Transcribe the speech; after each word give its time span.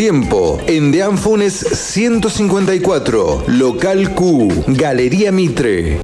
Tiempo 0.00 0.58
en 0.66 0.92
De 0.92 1.02
Anfunes 1.02 1.52
154, 1.52 3.44
Local 3.48 4.14
Q, 4.14 4.48
Galería 4.68 5.30
Mitre. 5.30 6.00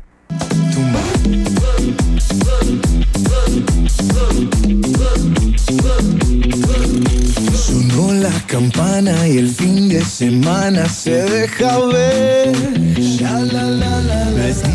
Sonó 7.55 8.13
la 8.13 8.31
campana 8.47 9.27
y 9.27 9.39
el 9.39 9.49
fin 9.49 9.89
de 9.89 10.05
semana 10.05 10.87
se 10.91 11.23
deja 11.23 11.79
ver. 11.87 12.55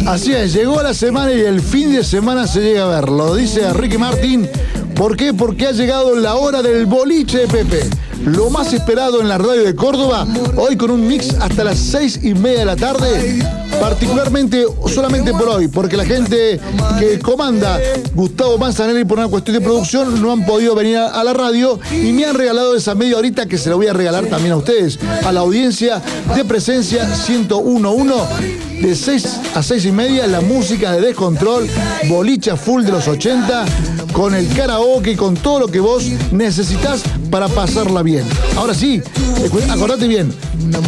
Así 0.07 0.33
es, 0.33 0.51
llegó 0.51 0.81
la 0.81 0.95
semana 0.95 1.31
y 1.31 1.41
el 1.41 1.61
fin 1.61 1.93
de 1.93 2.03
semana 2.03 2.47
se 2.47 2.61
llega 2.61 2.85
a 2.85 3.01
ver. 3.01 3.09
Lo 3.09 3.35
dice 3.35 3.71
Ricky 3.71 3.99
Martin. 3.99 4.49
¿Por 4.95 5.15
qué? 5.15 5.31
Porque 5.31 5.67
ha 5.67 5.73
llegado 5.73 6.15
la 6.15 6.33
hora 6.33 6.63
del 6.63 6.87
boliche 6.87 7.45
de 7.45 7.47
Pepe. 7.47 7.81
Lo 8.25 8.49
más 8.49 8.71
esperado 8.73 9.19
en 9.19 9.27
la 9.27 9.37
radio 9.37 9.63
de 9.63 9.75
Córdoba, 9.75 10.27
hoy 10.55 10.77
con 10.77 10.91
un 10.91 11.07
mix 11.07 11.33
hasta 11.39 11.63
las 11.63 11.79
seis 11.79 12.19
y 12.21 12.33
media 12.33 12.59
de 12.59 12.65
la 12.65 12.75
tarde. 12.75 13.39
Particularmente, 13.79 14.65
solamente 14.93 15.31
por 15.31 15.49
hoy, 15.49 15.67
porque 15.67 15.97
la 15.97 16.05
gente 16.05 16.59
que 16.99 17.17
comanda 17.19 17.79
Gustavo 18.13 18.59
Manzanelli 18.59 19.05
por 19.05 19.17
una 19.17 19.27
cuestión 19.27 19.57
de 19.57 19.61
producción 19.61 20.21
no 20.21 20.31
han 20.31 20.45
podido 20.45 20.75
venir 20.75 20.97
a 20.97 21.23
la 21.23 21.33
radio 21.33 21.79
y 21.91 22.11
me 22.11 22.25
han 22.25 22.35
regalado 22.35 22.75
esa 22.75 22.93
media 22.93 23.17
horita 23.17 23.47
que 23.47 23.57
se 23.57 23.69
la 23.69 23.75
voy 23.75 23.87
a 23.87 23.93
regalar 23.93 24.27
también 24.27 24.53
a 24.53 24.57
ustedes, 24.57 24.99
a 25.25 25.31
la 25.31 25.39
audiencia 25.39 25.99
de 26.35 26.45
presencia 26.45 27.09
1011 27.27 28.61
de 28.81 28.95
6 28.95 29.39
a 29.55 29.63
6 29.63 29.85
y 29.85 29.91
media, 29.91 30.27
la 30.27 30.41
música 30.41 30.91
de 30.91 31.01
descontrol, 31.01 31.67
bolicha 32.07 32.57
full 32.57 32.83
de 32.83 32.91
los 32.91 33.07
80, 33.07 33.65
con 34.13 34.35
el 34.35 34.47
karaoke, 34.49 35.15
con 35.15 35.35
todo 35.35 35.59
lo 35.59 35.67
que 35.67 35.79
vos 35.79 36.03
necesitas 36.31 37.03
para 37.29 37.47
pasarla 37.47 38.03
bien. 38.03 38.23
Ahora 38.57 38.73
sí, 38.73 39.01
acordate 39.69 40.07
bien, 40.07 40.33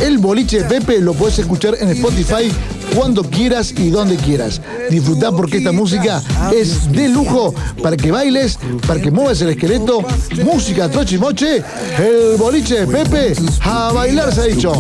el 0.01 0.17
boliche 0.17 0.63
de 0.63 0.65
Pepe 0.65 0.99
lo 0.99 1.13
puedes 1.13 1.39
escuchar 1.39 1.75
en 1.79 1.89
Spotify 1.89 2.51
cuando 2.95 3.23
quieras 3.23 3.73
y 3.77 3.89
donde 3.89 4.15
quieras. 4.17 4.61
Disfrutá 4.89 5.31
porque 5.31 5.57
esta 5.57 5.71
música 5.71 6.21
es 6.53 6.91
de 6.91 7.09
lujo 7.09 7.53
para 7.81 7.97
que 7.97 8.11
bailes, 8.11 8.59
para 8.87 9.01
que 9.01 9.11
mueves 9.11 9.41
el 9.41 9.49
esqueleto. 9.49 10.03
Música 10.43 10.89
trochimoche, 10.89 11.63
el 11.97 12.37
boliche 12.37 12.85
de 12.85 12.87
Pepe, 12.87 13.33
a 13.61 13.91
bailar 13.91 14.33
se 14.33 14.41
ha 14.41 14.45
dicho. 14.45 14.73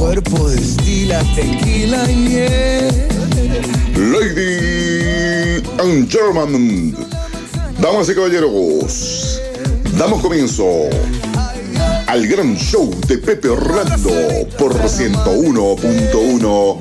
Y. 0.85 1.05
Lady 3.95 5.61
and 5.79 6.09
German, 6.09 7.12
damas 7.83 8.07
y 8.07 8.15
caballeros, 8.15 9.41
damos 9.97 10.21
comienzo 10.21 10.63
al 12.07 12.25
gran 12.27 12.55
show 12.55 12.89
de 13.07 13.17
Pepe 13.17 13.49
Orlando 13.49 14.09
por 14.57 14.73
101.1 14.73 16.77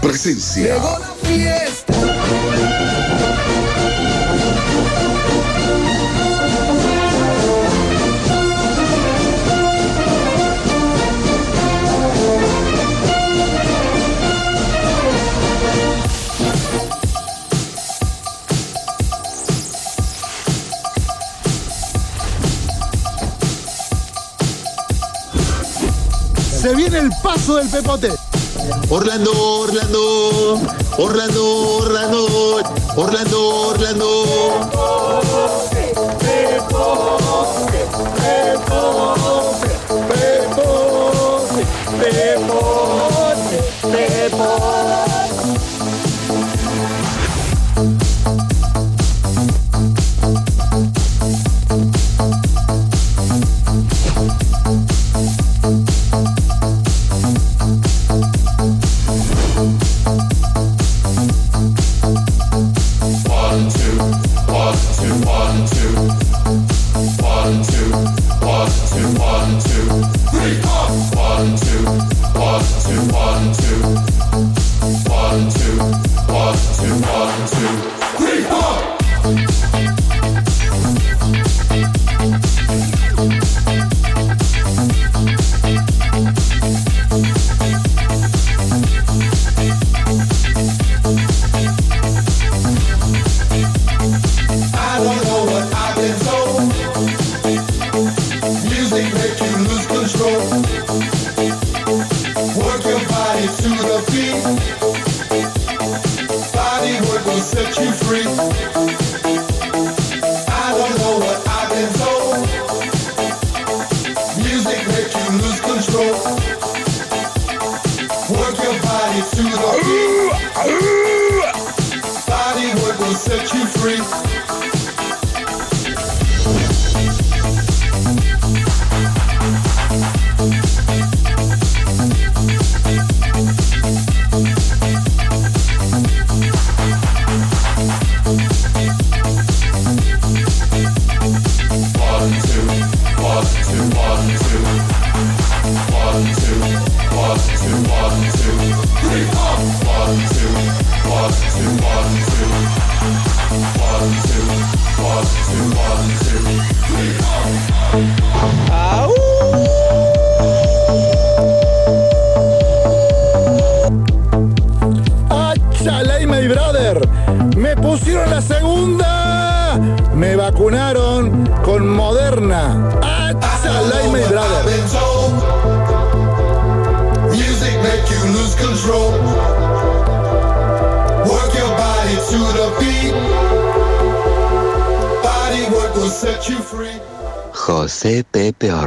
Presencia. 0.00 0.76
Se 26.60 26.74
viene 26.74 26.98
el 26.98 27.10
paso 27.22 27.56
del 27.56 27.68
Pepote. 27.68 28.12
Orlando, 28.88 29.30
Orlando, 29.60 30.60
Orlando, 30.96 31.78
Orlando, 31.78 32.62
Orlando, 32.96 33.68
Orlando. 33.68 35.65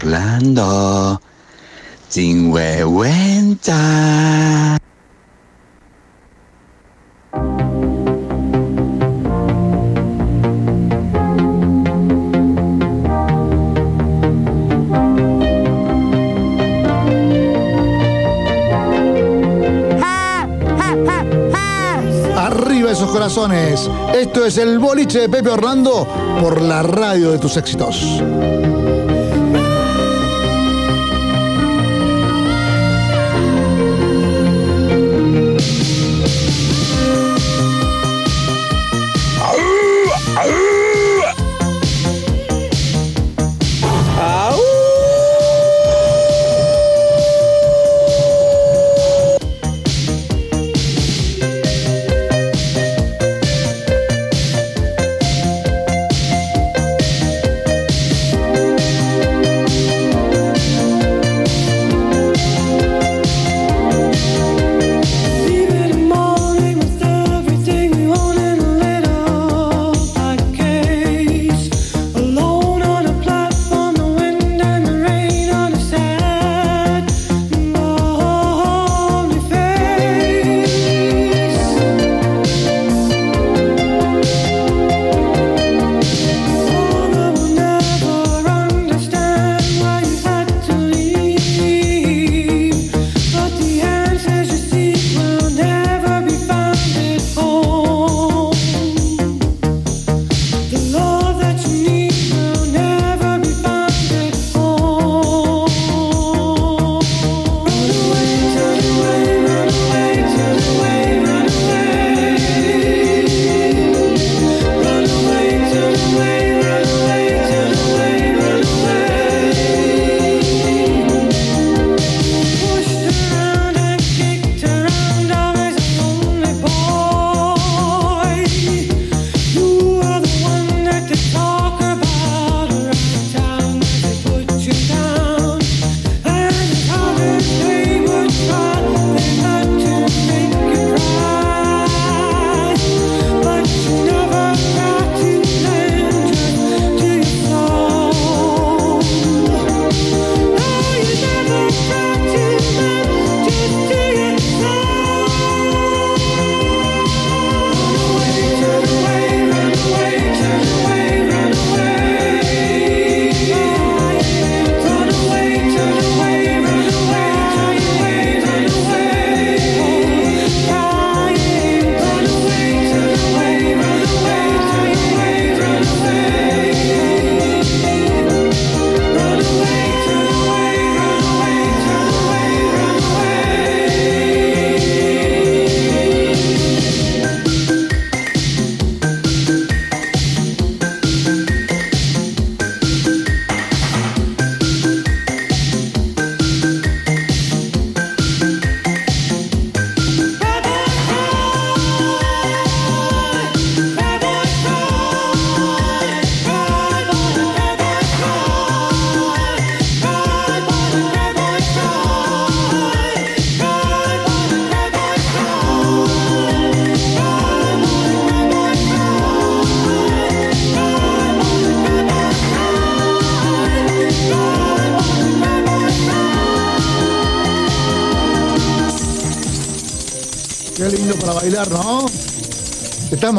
Orlando. 0.10 1.22
Cincuenta. 2.10 3.76
esos 22.90 23.12
corazones. 23.12 23.88
Esto 24.16 24.44
es 24.44 24.58
el 24.58 24.80
boliche 24.80 25.20
de 25.20 25.30
Pepe 25.30 25.50
Orlando 25.50 26.08
por 26.42 26.60
la 26.60 26.82
radio 26.82 27.30
de 27.32 27.38
tus 27.38 27.56
éxitos. 27.56 28.20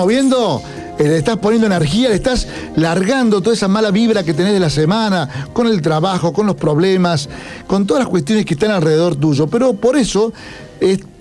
Moviendo, 0.00 0.62
eh, 0.98 1.04
le 1.04 1.18
estás 1.18 1.36
poniendo 1.36 1.66
energía, 1.66 2.08
le 2.08 2.14
estás 2.14 2.46
largando 2.76 3.40
toda 3.40 3.54
esa 3.54 3.68
mala 3.68 3.90
vibra 3.90 4.22
que 4.22 4.34
tenés 4.34 4.52
de 4.52 4.60
la 4.60 4.70
semana, 4.70 5.48
con 5.52 5.66
el 5.66 5.82
trabajo, 5.82 6.32
con 6.32 6.46
los 6.46 6.56
problemas, 6.56 7.28
con 7.66 7.86
todas 7.86 8.02
las 8.04 8.08
cuestiones 8.08 8.46
que 8.46 8.54
están 8.54 8.70
alrededor 8.70 9.16
tuyo. 9.16 9.46
Pero 9.46 9.74
por 9.74 9.96
eso, 9.96 10.32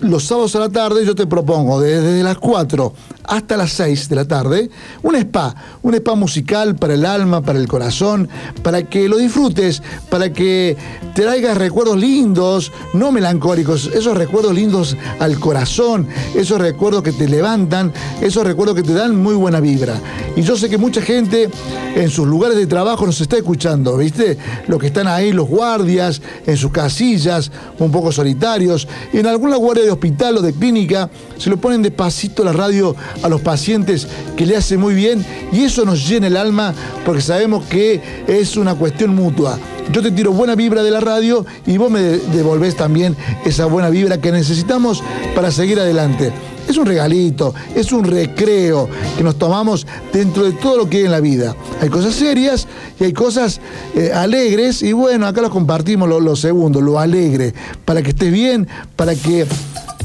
los 0.00 0.24
sábados 0.24 0.56
a 0.56 0.60
la 0.60 0.68
tarde 0.70 1.04
yo 1.04 1.14
te 1.14 1.26
propongo, 1.26 1.80
desde 1.80 2.22
las 2.22 2.38
4 2.38 2.92
hasta 3.30 3.56
las 3.56 3.70
6 3.74 4.08
de 4.08 4.16
la 4.16 4.26
tarde, 4.26 4.70
un 5.04 5.14
spa, 5.14 5.54
un 5.82 5.94
spa 5.94 6.16
musical 6.16 6.74
para 6.74 6.94
el 6.94 7.06
alma, 7.06 7.42
para 7.42 7.60
el 7.60 7.68
corazón, 7.68 8.28
para 8.62 8.82
que 8.82 9.08
lo 9.08 9.18
disfrutes, 9.18 9.82
para 10.10 10.32
que 10.32 10.76
te 11.14 11.22
traigas 11.22 11.56
recuerdos 11.56 11.96
lindos, 11.96 12.72
no 12.92 13.12
melancólicos, 13.12 13.86
esos 13.94 14.16
recuerdos 14.16 14.52
lindos 14.52 14.96
al 15.20 15.38
corazón, 15.38 16.08
esos 16.34 16.60
recuerdos 16.60 17.04
que 17.04 17.12
te 17.12 17.28
levantan, 17.28 17.92
esos 18.20 18.44
recuerdos 18.44 18.74
que 18.74 18.82
te 18.82 18.94
dan 18.94 19.14
muy 19.14 19.36
buena 19.36 19.60
vibra. 19.60 19.94
Y 20.34 20.42
yo 20.42 20.56
sé 20.56 20.68
que 20.68 20.76
mucha 20.76 21.00
gente 21.00 21.48
en 21.94 22.10
sus 22.10 22.26
lugares 22.26 22.56
de 22.56 22.66
trabajo 22.66 23.06
nos 23.06 23.20
está 23.20 23.36
escuchando, 23.36 23.96
¿viste? 23.96 24.38
Los 24.66 24.80
que 24.80 24.88
están 24.88 25.06
ahí, 25.06 25.32
los 25.32 25.46
guardias, 25.46 26.20
en 26.46 26.56
sus 26.56 26.72
casillas, 26.72 27.52
un 27.78 27.92
poco 27.92 28.10
solitarios, 28.10 28.88
en 29.12 29.26
alguna 29.26 29.54
guardia 29.54 29.84
de 29.84 29.92
hospital 29.92 30.38
o 30.38 30.42
de 30.42 30.52
clínica, 30.52 31.08
se 31.40 31.48
lo 31.48 31.56
ponen 31.56 31.80
despacito 31.80 32.44
la 32.44 32.52
radio 32.52 32.94
a 33.22 33.28
los 33.30 33.40
pacientes 33.40 34.06
que 34.36 34.44
le 34.44 34.56
hace 34.56 34.76
muy 34.76 34.94
bien 34.94 35.24
y 35.52 35.62
eso 35.62 35.86
nos 35.86 36.06
llena 36.06 36.26
el 36.26 36.36
alma 36.36 36.74
porque 37.06 37.22
sabemos 37.22 37.64
que 37.64 38.24
es 38.28 38.58
una 38.58 38.74
cuestión 38.74 39.14
mutua. 39.14 39.58
Yo 39.90 40.02
te 40.02 40.10
tiro 40.10 40.32
buena 40.32 40.54
vibra 40.54 40.82
de 40.82 40.90
la 40.90 41.00
radio 41.00 41.46
y 41.66 41.78
vos 41.78 41.90
me 41.90 42.00
devolvés 42.00 42.76
también 42.76 43.16
esa 43.44 43.64
buena 43.64 43.88
vibra 43.88 44.20
que 44.20 44.30
necesitamos 44.30 45.02
para 45.34 45.50
seguir 45.50 45.80
adelante. 45.80 46.30
Es 46.68 46.76
un 46.76 46.84
regalito, 46.84 47.54
es 47.74 47.90
un 47.90 48.04
recreo 48.04 48.88
que 49.16 49.24
nos 49.24 49.36
tomamos 49.36 49.86
dentro 50.12 50.44
de 50.44 50.52
todo 50.52 50.76
lo 50.76 50.90
que 50.90 50.98
hay 50.98 51.04
en 51.06 51.10
la 51.10 51.20
vida. 51.20 51.56
Hay 51.80 51.88
cosas 51.88 52.14
serias 52.14 52.68
y 53.00 53.04
hay 53.04 53.12
cosas 53.14 53.60
eh, 53.96 54.12
alegres 54.14 54.82
y 54.82 54.92
bueno, 54.92 55.26
acá 55.26 55.40
los 55.40 55.50
compartimos 55.50 56.06
lo, 56.06 56.20
lo 56.20 56.36
segundo, 56.36 56.82
lo 56.82 57.00
alegre, 57.00 57.54
para 57.86 58.02
que 58.02 58.10
estés 58.10 58.30
bien, 58.30 58.68
para 58.94 59.16
que 59.16 59.46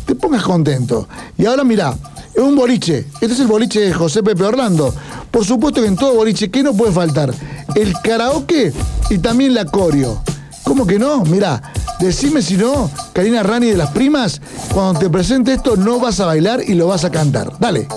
te 0.06 0.16
pongas 0.16 0.44
contento. 0.44 1.08
Y 1.38 1.46
ahora 1.46 1.64
mirá, 1.64 1.96
es 2.34 2.42
un 2.42 2.56
boliche. 2.56 3.06
Este 3.22 3.28
es 3.34 3.40
el 3.40 3.48
boliche 3.48 3.82
de 3.82 3.94
José 3.94 4.24
Pepe 4.24 4.44
Orlando. 4.44 4.94
Por 5.32 5.46
supuesto 5.46 5.82
que 5.82 5.88
en 5.88 5.96
todo 5.96 6.16
boliche, 6.16 6.50
¿qué 6.50 6.64
no 6.64 6.74
puede 6.74 6.92
faltar? 6.92 7.34
El 7.76 7.94
karaoke 8.04 8.74
y 9.10 9.18
también 9.18 9.54
la 9.54 9.66
coreo. 9.66 10.22
¿Cómo 10.64 10.88
que 10.88 10.98
no? 10.98 11.24
Mirá, 11.26 11.62
decime 12.00 12.42
si 12.42 12.58
no, 12.58 12.90
Karina 13.14 13.44
Rani 13.44 13.68
de 13.68 13.78
las 13.78 13.92
Primas, 13.92 14.42
cuando 14.74 15.00
te 15.00 15.10
presente 15.10 15.54
esto 15.54 15.78
no 15.78 16.00
vas 16.00 16.20
a 16.20 16.26
bailar 16.26 16.62
y 16.66 16.74
lo 16.74 16.88
vas 16.88 17.04
a 17.06 17.12
cantar. 17.12 17.54
Dale. 17.60 17.88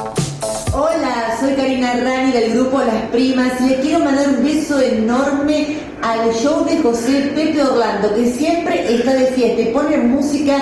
Soy 1.41 1.55
Karina 1.55 1.93
Rani 2.03 2.33
del 2.33 2.55
grupo 2.55 2.79
Las 2.81 3.03
Primas 3.13 3.61
y 3.61 3.69
le 3.69 3.81
quiero 3.81 4.05
mandar 4.05 4.29
un 4.29 4.45
beso 4.45 4.81
enorme 4.81 5.79
al 6.03 6.33
show 6.35 6.65
de 6.65 6.79
José 6.79 7.33
Pepe 7.35 7.63
Orlando, 7.63 8.15
que 8.15 8.27
siempre 8.33 8.93
está 8.93 9.15
de 9.15 9.27
fiesta 9.27 9.61
y 9.63 9.73
pone 9.73 9.99
música 9.99 10.57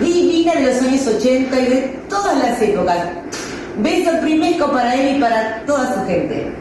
divina 0.00 0.54
de 0.54 0.66
los 0.66 0.82
años 0.82 1.06
80 1.06 1.60
y 1.60 1.64
de 1.66 1.80
todas 2.08 2.38
las 2.38 2.60
épocas. 2.60 3.08
Beso 3.78 4.10
primesco 4.20 4.70
para 4.70 4.94
él 4.94 5.16
y 5.16 5.20
para 5.20 5.64
toda 5.64 5.94
su 5.94 6.06
gente. 6.06 6.52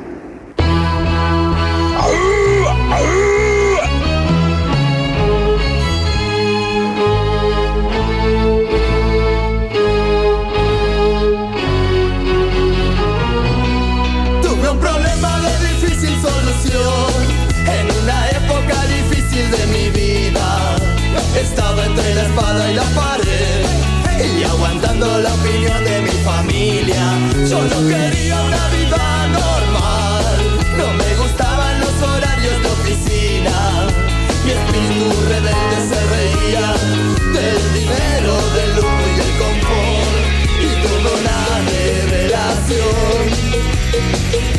Estaba 21.41 21.85
entre 21.85 22.15
la 22.15 22.23
espada 22.23 22.71
y 22.71 22.75
la 22.75 22.83
pared 22.83 24.39
y 24.39 24.43
aguantando 24.43 25.19
la 25.19 25.33
opinión 25.33 25.83
de 25.83 26.01
mi 26.01 26.09
familia. 26.25 27.03
Yo 27.47 27.61
no 27.61 28.16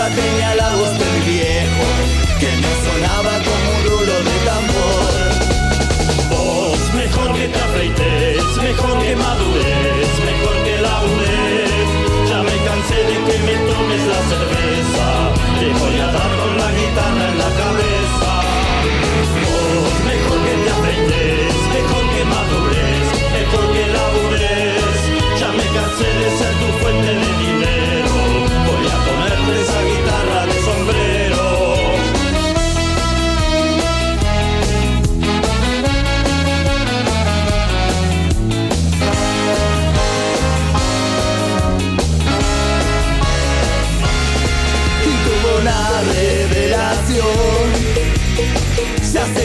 cabeza 0.00 0.14
tenía 0.14 0.54
la 0.54 0.69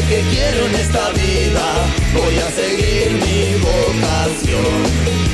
que 0.10 0.22
quiero 0.30 0.66
en 0.68 0.76
esta 0.76 1.10
vida, 1.12 1.66
voy 2.14 2.38
a 2.38 2.50
seguir 2.52 3.12
mi 3.12 3.56
vocación. 3.60 4.76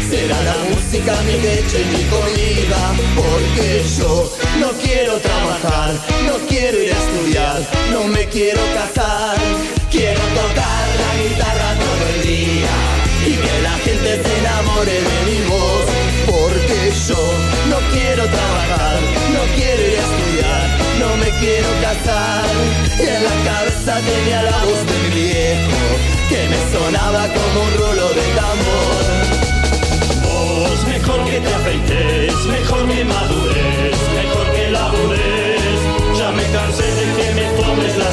Será 0.09 0.41
la 0.43 0.57
música 0.69 1.13
mi 1.25 1.37
leche 1.39 1.81
y 1.81 1.97
mi 1.97 2.03
comida, 2.15 2.81
porque 3.15 3.83
yo 3.97 4.31
no 4.59 4.69
quiero 4.83 5.17
trabajar, 5.19 5.93
no 6.25 6.37
quiero 6.47 6.81
ir 6.81 6.93
a 6.93 6.97
estudiar, 6.97 7.61
no 7.91 8.07
me 8.07 8.25
quiero 8.27 8.61
casar. 8.73 9.37
Quiero 9.91 10.21
tocar 10.21 10.87
la 11.03 11.11
guitarra 11.21 11.75
todo 11.75 12.03
el 12.15 12.21
día 12.23 12.73
y 13.27 13.33
que 13.43 13.61
la 13.61 13.75
gente 13.85 14.23
se 14.23 14.39
enamore 14.39 14.93
de 14.93 15.17
mi 15.27 15.39
voz, 15.49 15.85
porque 16.25 16.93
yo 17.07 17.21
no 17.69 17.77
quiero 17.91 18.23
trabajar, 18.23 18.99
no 19.35 19.41
quiero 19.53 19.81
ir 19.91 19.97
a 19.99 20.05
estudiar, 20.07 20.60
no 21.01 21.17
me 21.17 21.29
quiero 21.41 21.69
casar. 21.81 22.45
Y 22.99 23.07
en 23.15 23.23
la 23.23 23.35
cabeza 23.49 23.93
tenía 24.09 24.43
la 24.43 24.57
voz 24.65 24.81
de 24.89 24.95
mi 25.01 25.09
viejo, 25.21 25.81
que 26.29 26.41
me 26.51 26.59
sonaba 26.73 27.23
como 27.35 27.57
un 27.65 27.71
rulo 27.81 28.07
de 28.17 28.25
tambor. 28.39 29.05
Vos, 30.25 30.79
mejor 30.87 31.19
que 31.29 31.39
te 31.39 31.53
afeites, 31.59 32.35
mejor 32.57 32.81
que 32.87 33.03
madures, 33.05 33.97
mejor 34.21 34.45
que 34.55 34.71
labures. 34.77 35.79
Ya 36.17 36.29
me 36.31 36.45
cansé 36.55 36.87
de 36.99 37.05
que 37.17 37.27
me 37.37 37.45
tomes 37.61 37.97
la 37.97 38.11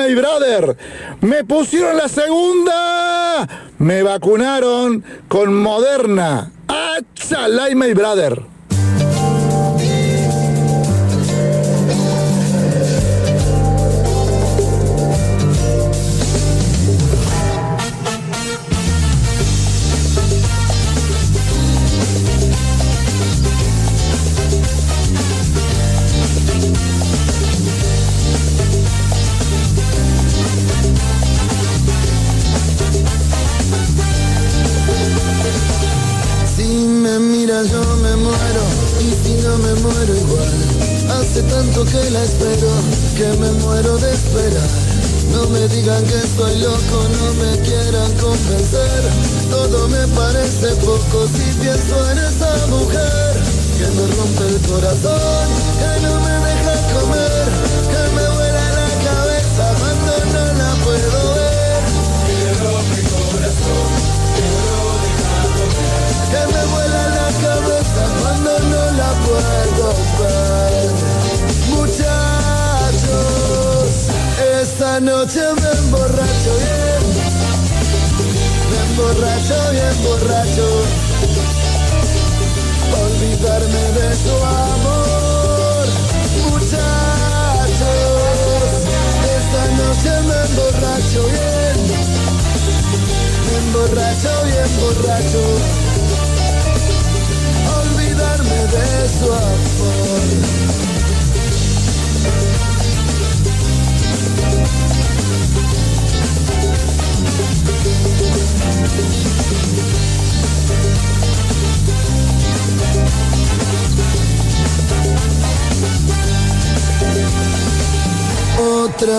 my 0.00 0.14
brother! 0.14 0.76
¡Me 1.20 1.44
pusieron 1.44 1.96
la 1.96 2.08
segunda! 2.08 3.46
¡Me 3.78 4.02
vacunaron 4.02 5.04
con 5.28 5.54
Moderna! 5.54 6.50
¡Achalay, 6.68 7.74
my 7.74 7.92
brother! 7.92 8.42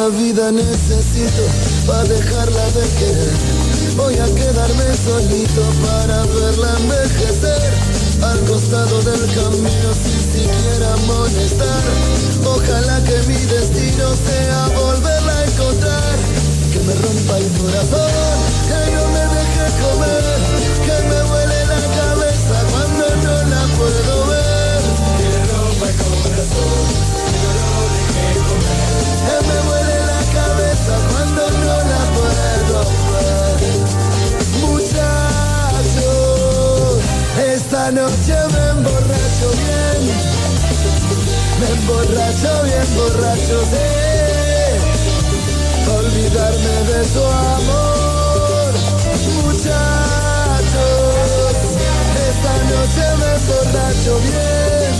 Otra 0.01 0.17
vida 0.17 0.51
necesito 0.51 1.43
para 1.85 2.03
dejarla 2.05 2.65
de 2.71 2.89
querer. 2.97 3.33
Voy 3.95 4.15
a 4.15 4.25
quedarme 4.33 4.85
solito 4.97 5.61
para 5.85 6.23
verla 6.25 6.69
envejecer. 6.79 7.71
Al 8.23 8.39
costado 8.49 8.99
del 9.03 9.21
camino 9.35 9.93
sin 9.93 10.21
siquiera 10.33 10.95
molestar. 11.05 11.83
Ojalá 12.43 12.99
que 13.03 13.17
mi 13.27 13.45
destino 13.45 14.15
sea 14.25 14.69
volverla 14.73 15.37
a 15.37 15.45
encontrar. 15.45 16.17
Que 16.73 16.79
me 16.79 16.93
rompa 16.95 17.37
el 17.37 17.47
corazón, 17.61 18.11
que 18.69 18.91
no 18.95 19.05
me 19.05 19.23
deje 19.37 19.65
comer. 19.85 20.23
Que 20.81 20.97
me 21.09 21.19
huele 21.29 21.65
la 21.67 21.81
cabeza 22.01 22.57
cuando 22.71 23.05
no 23.21 23.35
la 23.53 23.63
puedo 23.77 24.25
ver. 24.33 24.81
Que 25.17 25.29
me 25.29 25.45
rompa 25.45 25.85
el 25.85 25.95
corazón, 25.95 27.10
cuando 30.87 31.49
no 31.49 31.75
la 31.91 32.01
puedo 32.15 32.79
ver. 33.11 33.73
Muchachos, 34.61 36.07
esta 37.53 37.91
noche 37.91 38.35
me 38.53 38.63
emborracho 38.69 39.47
bien. 39.61 40.01
Me 41.59 41.67
emborracho 41.77 42.51
bien, 42.63 42.87
borracho 42.95 43.57
de 43.71 43.87
olvidarme 45.97 46.75
de 46.89 46.99
su 47.05 47.23
amor. 47.23 48.71
Muchachos, 49.43 50.91
esta 52.29 52.53
noche 52.71 53.03
me 53.19 53.29
emborracho 53.35 54.13
bien. 54.19 54.93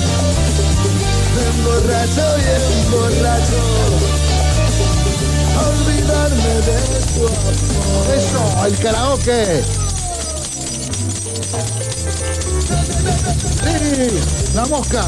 Me 1.36 1.44
emborracho 1.50 2.26
bien, 2.38 2.64
borracho. 2.92 4.21
Eso, 8.16 8.68
el 8.68 8.78
karaoke. 8.78 9.64
Sí, 13.64 14.56
la 14.56 14.66
mosca. 14.66 15.06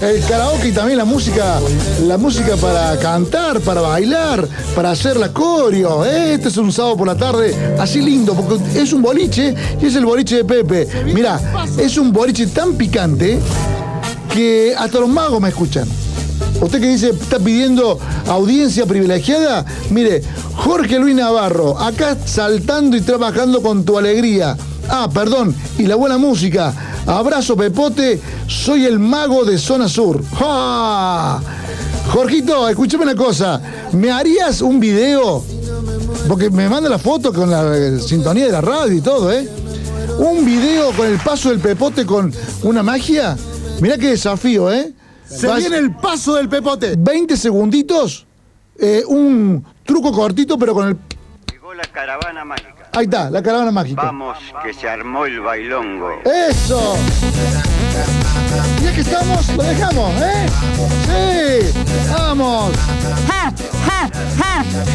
El 0.00 0.24
karaoke 0.24 0.68
y 0.68 0.72
también 0.72 0.96
la 0.96 1.04
música, 1.04 1.60
la 2.06 2.16
música 2.16 2.56
para 2.56 2.98
cantar, 2.98 3.60
para 3.60 3.82
bailar, 3.82 4.48
para 4.74 4.92
hacer 4.92 5.18
la 5.18 5.30
coreo. 5.32 6.06
¿eh? 6.06 6.34
Este 6.34 6.48
es 6.48 6.56
un 6.56 6.72
sábado 6.72 6.96
por 6.96 7.06
la 7.06 7.16
tarde, 7.16 7.76
así 7.78 8.00
lindo, 8.00 8.34
porque 8.34 8.80
es 8.80 8.92
un 8.94 9.02
boliche 9.02 9.54
y 9.80 9.86
es 9.86 9.94
el 9.96 10.06
boliche 10.06 10.36
de 10.36 10.44
Pepe. 10.44 10.88
Mira, 11.04 11.38
es 11.76 11.98
un 11.98 12.12
boliche 12.12 12.46
tan 12.46 12.74
picante 12.74 13.38
que 14.32 14.74
hasta 14.76 15.00
los 15.00 15.08
magos 15.08 15.40
me 15.40 15.50
escuchan. 15.50 15.86
Usted 16.60 16.80
que 16.80 16.88
dice, 16.88 17.10
está 17.10 17.38
pidiendo 17.38 17.98
audiencia 18.26 18.84
privilegiada, 18.84 19.64
mire, 19.90 20.22
Jorge 20.56 20.98
Luis 20.98 21.14
Navarro, 21.14 21.78
acá 21.78 22.16
saltando 22.24 22.96
y 22.96 23.00
trabajando 23.00 23.62
con 23.62 23.84
tu 23.84 23.96
alegría. 23.96 24.56
Ah, 24.88 25.08
perdón, 25.12 25.54
y 25.78 25.84
la 25.84 25.94
buena 25.94 26.18
música. 26.18 26.74
Abrazo 27.06 27.56
Pepote, 27.56 28.20
soy 28.46 28.84
el 28.84 28.98
mago 28.98 29.44
de 29.44 29.56
Zona 29.56 29.88
Sur. 29.88 30.22
¡Ja! 30.38 31.40
Jorgito, 32.12 32.68
escúchame 32.68 33.04
una 33.04 33.14
cosa. 33.14 33.60
¿Me 33.92 34.10
harías 34.10 34.60
un 34.60 34.80
video? 34.80 35.42
Porque 36.28 36.50
me 36.50 36.68
manda 36.68 36.90
la 36.90 36.98
foto 36.98 37.32
con 37.32 37.50
la 37.50 37.76
eh, 37.76 38.00
sintonía 38.00 38.46
de 38.46 38.52
la 38.52 38.60
radio 38.60 38.92
y 38.92 39.00
todo, 39.00 39.32
¿eh? 39.32 39.48
Un 40.18 40.44
video 40.44 40.92
con 40.92 41.06
el 41.06 41.18
paso 41.18 41.48
del 41.48 41.60
Pepote 41.60 42.04
con 42.04 42.32
una 42.64 42.82
magia. 42.82 43.36
Mirá 43.80 43.96
qué 43.96 44.08
desafío, 44.08 44.70
¿eh? 44.70 44.92
Se 45.30 45.46
Vas- 45.46 45.58
viene 45.58 45.76
el 45.78 45.92
paso 45.94 46.34
del 46.34 46.48
Pepote. 46.48 46.94
20 46.98 47.36
segunditos, 47.36 48.26
eh, 48.78 49.02
un 49.06 49.64
truco 49.84 50.12
cortito, 50.12 50.58
pero 50.58 50.74
con 50.74 50.88
el. 50.88 50.96
Llegó 51.52 51.72
la 51.74 51.84
caravana 51.84 52.44
mágica. 52.44 52.88
Ahí 52.92 53.04
está, 53.04 53.30
la 53.30 53.40
caravana 53.42 53.70
mágica. 53.70 54.02
Vamos, 54.02 54.36
que 54.64 54.74
se 54.74 54.88
armó 54.88 55.24
el 55.26 55.40
bailongo. 55.40 56.10
¡Eso! 56.24 56.96
Ya 58.82 58.92
que 58.92 59.00
estamos, 59.02 59.48
lo 59.56 59.62
dejamos, 59.62 60.10
¿eh? 60.20 60.46
¡Sí! 61.06 61.80
¡Vamos! 62.12 62.72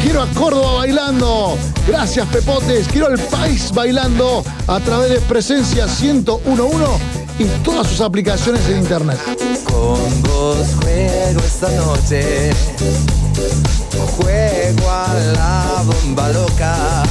Quiero 0.02 0.22
a 0.22 0.26
Córdoba 0.28 0.74
bailando. 0.74 1.56
Gracias, 1.86 2.26
Pepotes. 2.28 2.86
Quiero 2.88 3.06
al 3.06 3.18
país 3.18 3.72
bailando 3.72 4.44
a 4.66 4.80
través 4.80 5.10
de 5.10 5.20
Presencia 5.22 5.86
1011 5.86 7.25
y 7.38 7.44
todas 7.62 7.86
sus 7.88 8.00
aplicaciones 8.00 8.66
en 8.68 8.78
internet. 8.78 9.18
Con 9.64 10.22
vos 10.22 10.66
juego 10.80 11.40
esta 11.40 11.70
noche. 11.72 12.50
Juego 14.16 14.90
a 14.90 15.14
la 15.34 15.82
bomba 15.84 16.28
loca. 16.30 17.02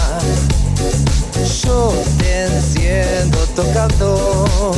Yo 1.64 1.94
te 2.18 2.46
enciendo 2.46 3.38
tocando. 3.56 4.72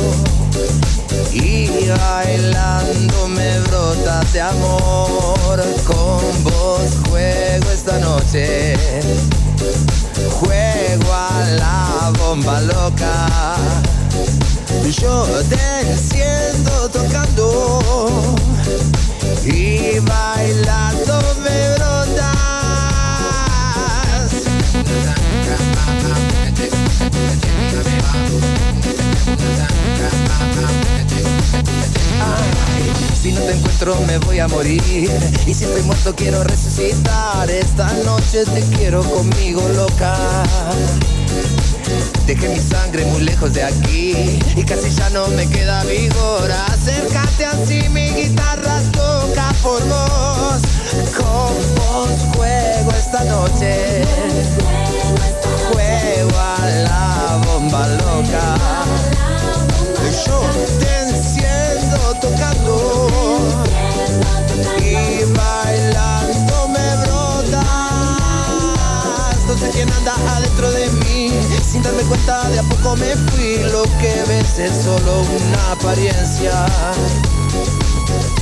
Y 1.32 1.68
bailando 1.88 3.28
me 3.28 3.60
brota 3.60 4.22
de 4.32 4.40
amor. 4.40 5.62
Con 5.86 6.44
vos 6.44 6.90
juego 7.08 7.70
esta 7.72 7.98
noche. 7.98 8.76
Juego 10.40 11.12
a 11.12 11.44
la 11.56 12.12
bomba 12.18 12.60
loca. 12.60 13.28
Yo 14.90 15.22
te 15.50 15.90
enciendo 15.90 16.88
tocando 16.88 17.90
y 19.44 19.98
bailando 19.98 21.20
me 21.42 21.74
brotas. 21.74 22.24
Si 33.20 33.32
no 33.32 33.40
te 33.42 33.52
encuentro 33.52 34.00
me 34.06 34.16
voy 34.18 34.38
a 34.38 34.48
morir 34.48 34.82
y 35.46 35.52
si 35.52 35.64
estoy 35.64 35.82
muerto 35.82 36.14
quiero 36.16 36.42
resucitar. 36.44 37.50
Esta 37.50 37.92
noche 38.04 38.46
te 38.46 38.62
quiero 38.76 39.02
conmigo 39.02 39.68
loca. 39.76 40.16
Dejé 42.26 42.48
mi 42.48 42.60
sangre 42.60 43.04
muy 43.06 43.22
lejos 43.22 43.54
de 43.54 43.62
aquí 43.62 44.38
y 44.54 44.62
casi 44.64 44.90
ya 44.90 45.08
no 45.10 45.28
me 45.28 45.48
queda 45.48 45.82
vigor. 45.84 46.50
Acércate 46.50 47.46
así, 47.46 47.88
mi 47.88 48.10
guitarra 48.10 48.80
toca 48.92 49.52
por 49.62 49.82
vos. 49.88 50.60
Con 51.16 51.54
vos 51.76 52.36
juego 52.36 52.90
esta 52.92 53.24
noche. 53.24 54.02
Juego 55.72 56.38
a 56.38 56.66
la 56.66 57.40
bomba 57.46 57.86
loca. 57.88 58.77
Cuenta 72.08 72.48
de 72.48 72.58
a 72.58 72.62
poco 72.62 72.96
me 72.96 73.14
fui. 73.30 73.58
Lo 73.70 73.82
que 73.98 74.24
ves 74.26 74.58
es 74.58 74.84
solo 74.84 75.20
una 75.20 75.72
apariencia. 75.72 76.66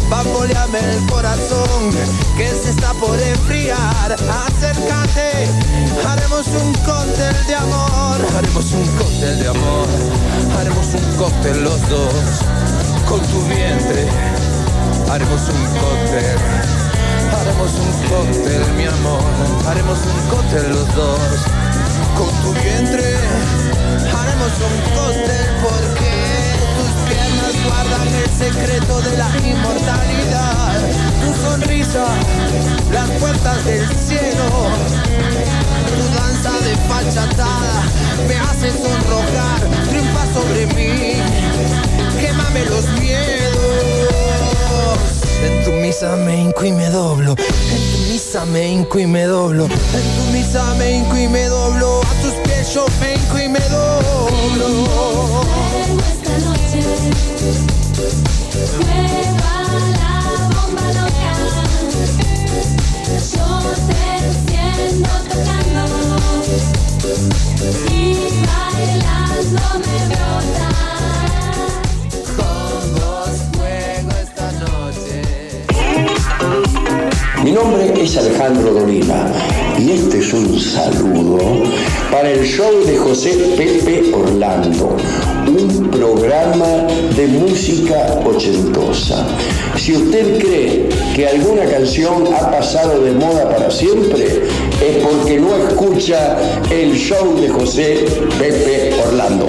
Bamboleame 0.08 0.78
el 0.78 1.06
corazón 1.06 1.90
que 2.36 2.48
se 2.48 2.70
está 2.70 2.94
por 2.94 3.20
enfriar. 3.20 4.12
Acércate, 4.12 5.48
haremos 6.06 6.46
un 6.46 6.72
cóctel 6.84 7.46
de 7.46 7.54
amor. 7.56 8.16
Haremos 8.36 8.72
un 8.72 8.86
cóctel 8.96 9.38
de 9.40 9.48
amor. 9.48 9.86
Haremos 10.58 10.86
un 10.94 11.16
cóctel 11.16 11.64
los 11.64 11.88
dos 11.88 12.14
con 13.08 13.20
tu 13.20 13.42
vientre. 13.46 14.06
Haremos 15.10 15.42
un 15.48 15.64
cóctel. 15.80 16.38
Haremos 17.40 17.72
un 17.74 18.08
cóctel, 18.08 18.72
mi 18.76 18.86
amor. 18.86 19.22
Haremos 19.66 19.98
un 19.98 20.28
cóctel 20.30 20.70
los 20.70 20.94
dos 20.94 21.65
con 22.16 22.30
tu 22.42 22.52
vientre. 22.62 23.14
Haremos 24.16 24.52
un 24.68 24.76
cóctel 24.96 25.46
porque 25.62 26.12
tus 26.76 26.92
piernas 27.08 27.54
guardan 27.64 28.08
el 28.08 28.30
secreto 28.30 29.00
de 29.02 29.16
la 29.16 29.30
inmortalidad. 29.44 30.80
Tu 31.22 31.30
sonrisa, 31.42 32.06
las 32.92 33.10
puertas 33.20 33.64
del 33.64 33.86
cielo. 33.96 34.46
Tu 35.96 36.04
danza 36.18 36.52
de 36.66 36.74
fachatada 36.88 37.82
me 38.26 38.36
hace 38.36 38.70
sonrojar. 38.70 39.60
Triunfa 39.88 40.24
sobre 40.34 40.66
mí, 40.74 41.20
quémame 42.20 42.64
los 42.66 42.86
miedos. 43.00 44.16
En 45.44 45.64
tu 45.64 45.72
misa 45.72 46.16
me 46.16 46.40
hinco 46.40 46.64
y 46.64 46.72
me 46.72 46.88
doblo. 46.90 47.36
Misa 48.16 48.46
me 48.46 48.72
me 49.06 49.24
doblo. 49.24 49.64
En 49.64 49.70
tu 50.16 50.32
misa 50.32 50.74
me 50.78 51.04
y 51.18 51.28
me 51.28 51.44
doblo. 51.48 52.00
A 52.00 52.14
tus 52.22 52.32
pies 52.44 52.72
yo 52.72 52.86
me 52.98 53.14
hinco 53.14 53.38
y 53.38 53.48
me 53.50 53.60
doblo. 53.60 55.35
Nombre 77.56 77.90
es 77.98 78.14
Alejandro 78.18 78.70
Dolina 78.74 79.32
y 79.78 79.92
este 79.92 80.18
es 80.18 80.30
un 80.34 80.60
saludo 80.60 81.38
para 82.12 82.30
el 82.30 82.44
show 82.44 82.84
de 82.84 82.98
José 82.98 83.30
Pepe 83.56 84.12
Orlando, 84.12 84.98
un 85.46 85.90
programa 85.90 86.86
de 87.16 87.26
música 87.28 88.20
ochentosa. 88.26 89.24
Si 89.74 89.94
usted 89.94 90.38
cree 90.38 90.90
que 91.14 91.28
alguna 91.28 91.64
canción 91.64 92.26
ha 92.34 92.50
pasado 92.50 93.00
de 93.02 93.12
moda 93.12 93.48
para 93.48 93.70
siempre, 93.70 94.42
es 94.86 94.96
porque 95.02 95.40
no 95.40 95.56
escucha 95.56 96.36
el 96.70 96.94
show 96.94 97.40
de 97.40 97.48
José 97.48 98.04
Pepe 98.38 98.94
Orlando. 99.02 99.46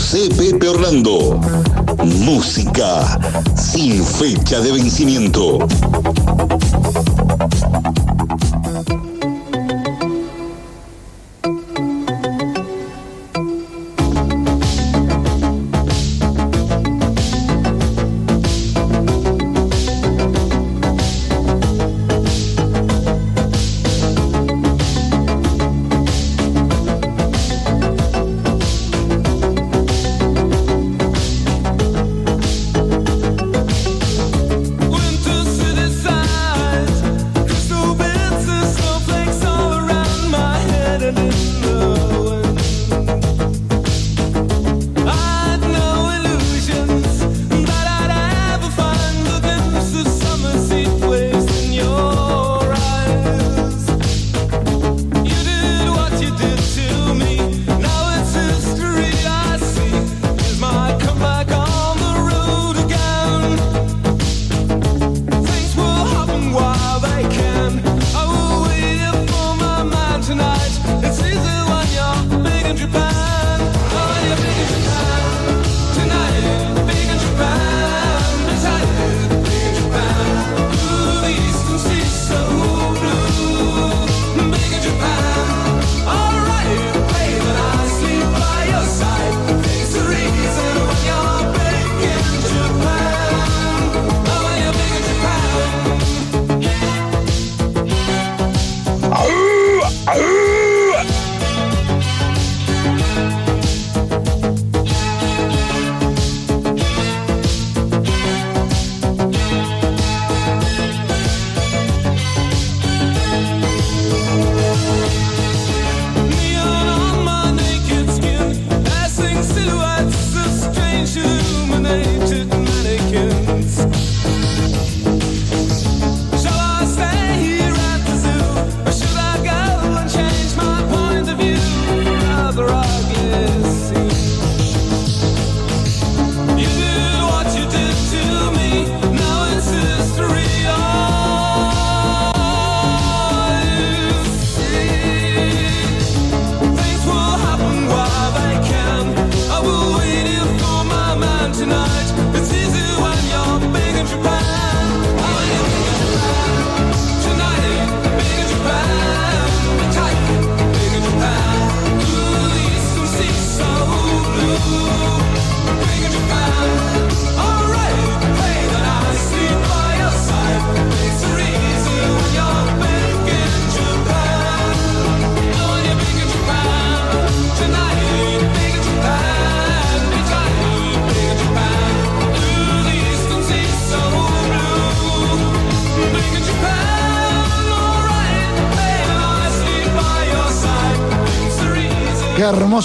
José 0.00 0.30
Pepe 0.30 0.66
Orlando. 0.66 1.38
Música 2.24 3.18
sin 3.54 4.02
fecha 4.02 4.58
de 4.60 4.72
vencimiento. 4.72 5.58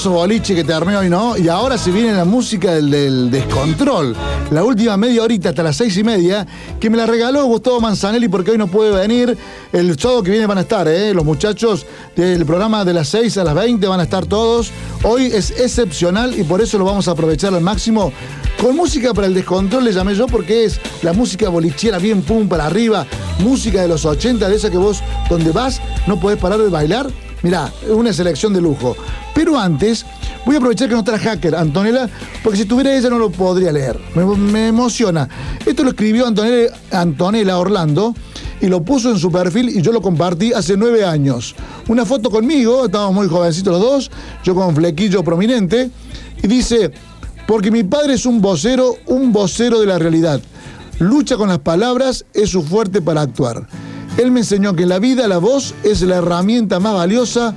Hermoso 0.05 0.11
boliche 0.11 0.53
que 0.53 0.63
te 0.63 0.71
armé 0.71 0.95
hoy, 0.95 1.09
¿no? 1.09 1.35
Y 1.35 1.47
ahora 1.47 1.77
se 1.77 1.89
viene 1.89 2.13
la 2.13 2.25
música 2.25 2.73
del, 2.73 3.31
descontrol. 3.31 4.15
La 4.51 4.63
última 4.63 4.97
media 4.97 5.23
horita 5.23 5.49
hasta 5.49 5.63
las 5.63 5.77
seis 5.77 5.97
y 5.97 6.03
media, 6.03 6.45
que 6.79 6.91
me 6.91 6.97
la 6.97 7.07
regaló 7.07 7.43
Gustavo 7.45 7.81
Manzanelli 7.81 8.27
porque 8.27 8.51
hoy 8.51 8.57
no 8.57 8.67
puede 8.67 8.91
venir. 8.91 9.35
El 9.73 9.97
sábado 9.97 10.21
que 10.21 10.29
viene 10.29 10.45
van 10.45 10.59
a 10.59 10.61
estar, 10.61 10.87
¿eh? 10.87 11.11
Los 11.13 11.25
muchachos 11.25 11.87
del 12.15 12.45
programa 12.45 12.85
de 12.85 12.93
las 12.93 13.07
6 13.09 13.37
a 13.37 13.43
las 13.43 13.55
20 13.55 13.87
van 13.87 13.99
a 13.99 14.03
estar 14.03 14.27
todos. 14.27 14.71
Hoy 15.03 15.25
es 15.25 15.51
excepcional 15.51 16.37
y 16.39 16.43
por 16.43 16.61
eso 16.61 16.77
lo 16.77 16.85
vamos 16.85 17.07
a 17.07 17.11
aprovechar 17.11 17.53
al 17.53 17.61
máximo. 17.61 18.11
Con 18.61 18.75
música 18.75 19.13
para 19.13 19.27
el 19.27 19.33
descontrol 19.33 19.85
le 19.85 19.91
llamé 19.91 20.13
yo 20.13 20.27
porque 20.27 20.65
es 20.65 20.79
la 21.01 21.13
música 21.13 21.49
bolichera 21.49 21.97
bien 21.97 22.21
pum 22.21 22.47
para 22.47 22.67
arriba, 22.67 23.07
música 23.39 23.81
de 23.81 23.87
los 23.87 24.05
80, 24.05 24.47
de 24.47 24.55
esa 24.55 24.69
que 24.69 24.77
vos 24.77 25.01
donde 25.29 25.51
vas 25.51 25.81
no 26.05 26.19
podés 26.19 26.37
parar 26.37 26.59
de 26.59 26.69
bailar. 26.69 27.07
Mirá, 27.45 27.71
una 27.89 28.11
selección 28.11 28.53
de 28.53 28.61
lujo. 28.61 28.95
Antes, 29.59 30.05
voy 30.45 30.55
a 30.55 30.57
aprovechar 30.57 30.87
que 30.87 30.93
no 30.93 30.99
está 30.99 31.17
hacker, 31.17 31.55
Antonella, 31.55 32.09
porque 32.43 32.57
si 32.57 32.63
estuviera 32.63 32.95
ella 32.95 33.09
no 33.09 33.17
lo 33.17 33.31
podría 33.31 33.71
leer. 33.71 33.99
Me, 34.15 34.25
me 34.25 34.67
emociona. 34.67 35.27
Esto 35.65 35.83
lo 35.83 35.89
escribió 35.89 36.27
Antonella, 36.27 36.73
Antonella 36.91 37.57
Orlando 37.57 38.13
y 38.61 38.67
lo 38.67 38.83
puso 38.83 39.11
en 39.11 39.19
su 39.19 39.31
perfil 39.31 39.69
y 39.69 39.81
yo 39.81 39.91
lo 39.91 40.01
compartí 40.01 40.53
hace 40.53 40.77
nueve 40.77 41.05
años. 41.05 41.55
Una 41.87 42.05
foto 42.05 42.29
conmigo, 42.29 42.85
estábamos 42.85 43.15
muy 43.15 43.27
jovencitos 43.27 43.73
los 43.73 43.81
dos, 43.81 44.11
yo 44.43 44.55
con 44.55 44.75
flequillo 44.75 45.23
prominente, 45.23 45.91
y 46.41 46.47
dice, 46.47 46.91
porque 47.47 47.71
mi 47.71 47.83
padre 47.83 48.13
es 48.13 48.25
un 48.25 48.41
vocero, 48.41 48.95
un 49.07 49.31
vocero 49.31 49.79
de 49.79 49.85
la 49.85 49.99
realidad. 49.99 50.41
Lucha 50.99 51.37
con 51.37 51.49
las 51.49 51.59
palabras, 51.59 52.25
es 52.33 52.49
su 52.49 52.63
fuerte 52.63 53.01
para 53.01 53.21
actuar. 53.21 53.67
Él 54.17 54.31
me 54.31 54.39
enseñó 54.39 54.75
que 54.75 54.83
en 54.83 54.89
la 54.89 54.99
vida 54.99 55.27
la 55.27 55.39
voz 55.39 55.73
es 55.83 56.01
la 56.01 56.17
herramienta 56.17 56.79
más 56.79 56.93
valiosa, 56.93 57.53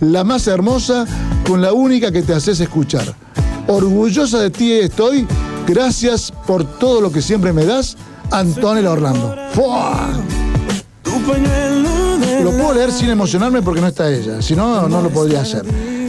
la 0.00 0.24
más 0.24 0.46
hermosa, 0.46 1.06
con 1.46 1.60
la 1.60 1.72
única 1.72 2.10
que 2.10 2.22
te 2.22 2.34
haces 2.34 2.60
escuchar. 2.60 3.14
Orgullosa 3.66 4.38
de 4.38 4.50
ti 4.50 4.72
estoy, 4.72 5.26
gracias 5.66 6.32
por 6.46 6.64
todo 6.64 7.00
lo 7.00 7.10
que 7.12 7.22
siempre 7.22 7.52
me 7.52 7.64
das, 7.64 7.96
Antonella 8.30 8.90
Orlando. 8.90 9.34
¡Fua! 9.52 10.10
Lo 12.42 12.50
puedo 12.50 12.74
leer 12.74 12.90
sin 12.90 13.10
emocionarme 13.10 13.62
porque 13.62 13.80
no 13.80 13.86
está 13.86 14.10
ella, 14.10 14.42
si 14.42 14.56
no, 14.56 14.88
no 14.88 15.00
lo 15.00 15.10
podría 15.10 15.42
hacer. 15.42 15.64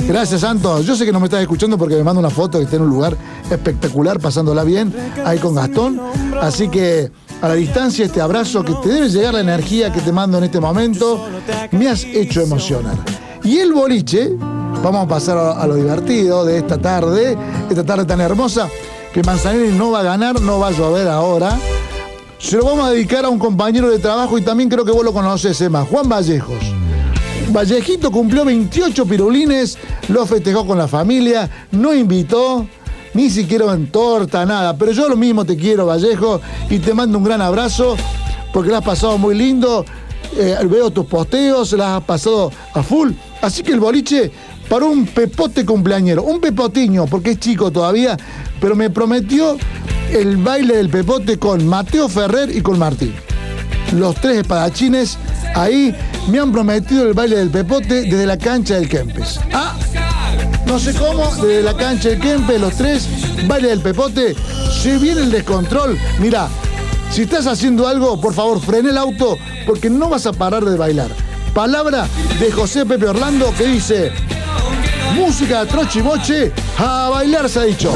Gracias, 0.08 0.42
Santo. 0.42 0.82
Yo 0.82 0.96
sé 0.96 1.06
que 1.06 1.12
no 1.12 1.20
me 1.20 1.28
estás 1.28 1.42
escuchando 1.42 1.78
porque 1.78 1.96
me 1.96 2.04
manda 2.04 2.20
una 2.20 2.30
foto 2.30 2.58
que 2.58 2.66
está 2.66 2.76
en 2.76 2.84
un 2.84 2.90
lugar 2.90 3.16
espectacular, 3.50 4.20
pasándola 4.20 4.64
bien, 4.64 4.94
ahí 5.26 5.38
con 5.38 5.56
Gastón. 5.56 6.00
Así 6.42 6.68
que 6.68 7.12
a 7.42 7.48
la 7.48 7.54
distancia 7.54 8.06
este 8.06 8.20
abrazo 8.20 8.64
que 8.64 8.74
te 8.84 8.90
debe 8.90 9.10
llegar 9.10 9.34
la 9.36 9.42
energía 9.42 9.94
que 9.94 10.02
te 10.02 10.12
mando 10.12 10.38
en 10.40 10.46
este 10.46 10.60
momento, 10.60 11.26
me 11.72 11.90
has 11.90 12.04
hecho 12.04 12.42
emocionar. 12.42 12.98
Y 13.44 13.60
el 13.60 13.74
boliche, 13.74 14.36
vamos 14.82 15.06
a 15.06 15.08
pasar 15.08 15.38
a, 15.38 15.66
lo 15.68 15.76
divertido 15.76 16.46
de 16.46 16.58
esta 16.58 16.78
tarde, 16.78 17.38
esta 17.70 17.84
tarde 17.84 18.06
tan 18.06 18.22
hermosa, 18.22 18.70
que 19.14 19.22
Manzanelli 19.24 19.78
no 19.78 19.92
va 19.92 20.00
a 20.00 20.04
ganar, 20.04 20.42
no 20.42 20.60
va 20.60 20.70
a 20.70 20.72
llover 20.72 21.08
ahora. 21.08 21.58
Se 22.40 22.58
lo 22.58 22.66
vamos 22.66 22.88
a 22.88 22.92
dedicar 22.92 23.26
a 23.26 23.30
un 23.30 23.40
compañero 23.40 23.90
de 23.90 24.00
trabajo 24.00 24.38
y 24.38 24.42
también 24.42 24.70
creo 24.70 24.84
que 24.84 24.92
vos 24.92 25.06
lo 25.06 25.14
conoces, 25.14 25.60
Emma, 25.62 25.86
Juan 25.86 26.10
Vallejos. 26.10 26.74
Vallejito 27.50 28.12
cumplió 28.12 28.44
28 28.46 29.06
pirulines, 29.06 29.78
lo 30.10 30.26
festejó 30.26 30.66
con 30.66 30.78
la 30.78 30.88
familia, 30.88 31.50
no 31.72 31.94
invitó, 31.94 32.68
ni 33.14 33.30
siquiera 33.30 33.72
en 33.74 33.92
torta, 33.92 34.46
nada. 34.46 34.76
Pero 34.78 34.92
yo 34.92 35.10
lo 35.10 35.16
mismo 35.16 35.46
te 35.46 35.56
quiero, 35.56 35.86
Vallejo, 35.86 36.42
y 36.70 36.80
te 36.80 36.94
mando 36.94 37.18
un 37.18 37.24
gran 37.24 37.42
abrazo, 37.42 37.96
porque 38.52 38.72
la 38.72 38.80
has 38.80 38.84
pasado 38.84 39.18
muy 39.18 39.36
lindo. 39.36 39.86
Eh, 40.36 40.58
veo 40.66 40.90
tus 40.90 41.06
posteos, 41.06 41.74
las 41.74 41.98
has 41.98 42.04
pasado 42.04 42.52
a 42.74 42.82
full. 42.82 43.12
Así 43.42 43.62
que 43.62 43.72
el 43.72 43.80
boliche 43.80 44.32
para 44.70 44.86
un 44.86 45.06
pepote 45.06 45.66
cumpleañero, 45.66 46.24
un 46.24 46.40
pepotiño, 46.40 47.06
porque 47.06 47.32
es 47.32 47.40
chico 47.40 47.72
todavía, 47.72 48.18
pero 48.60 48.76
me 48.76 48.90
prometió 48.90 49.58
el 50.12 50.38
baile 50.38 50.78
del 50.78 50.90
pepote 50.90 51.38
con 51.40 51.66
Mateo 51.68 52.08
Ferrer 52.08 52.56
y 52.56 52.62
con 52.62 52.80
Martín. 52.80 53.14
Los 53.94 54.16
tres 54.16 54.40
espadachines 54.40 55.18
ahí 55.56 55.96
me 56.30 56.40
han 56.40 56.52
prometido 56.52 57.08
el 57.08 57.14
baile 57.14 57.38
del 57.38 57.50
pepote 57.50 58.04
desde 58.04 58.26
la 58.26 58.38
cancha 58.38 58.76
del 58.76 58.90
Kempes. 58.90 59.40
Ah, 59.52 59.76
no 60.66 60.80
sé 60.80 60.94
cómo, 60.94 61.30
desde 61.36 61.62
la 61.62 61.76
cancha 61.76 62.10
del 62.10 62.20
Kempes, 62.20 62.60
los 62.60 62.76
tres, 62.76 63.08
baile 63.48 63.70
del 63.70 63.82
pepote. 63.82 64.36
Si 64.82 64.98
viene 64.98 65.22
el 65.22 65.32
descontrol, 65.32 65.98
mira, 66.20 66.48
si 67.12 67.24
estás 67.24 67.46
haciendo 67.46 67.88
algo, 67.88 68.20
por 68.20 68.34
favor, 68.34 68.60
frene 68.60 68.90
el 68.90 68.98
auto 68.98 69.38
porque 69.68 69.90
no 69.90 70.10
vas 70.10 70.26
a 70.26 70.34
parar 70.34 70.66
de 70.66 70.78
bailar. 70.78 71.12
Palabra 71.54 72.08
de 72.40 72.52
José 72.52 72.86
Pepe 72.86 73.06
Orlando 73.06 73.54
que 73.56 73.66
dice, 73.66 74.12
música 75.12 75.66
trochiboche, 75.66 76.52
a 76.78 77.10
bailar 77.10 77.50
se 77.50 77.60
ha 77.60 77.64
dicho. 77.64 77.92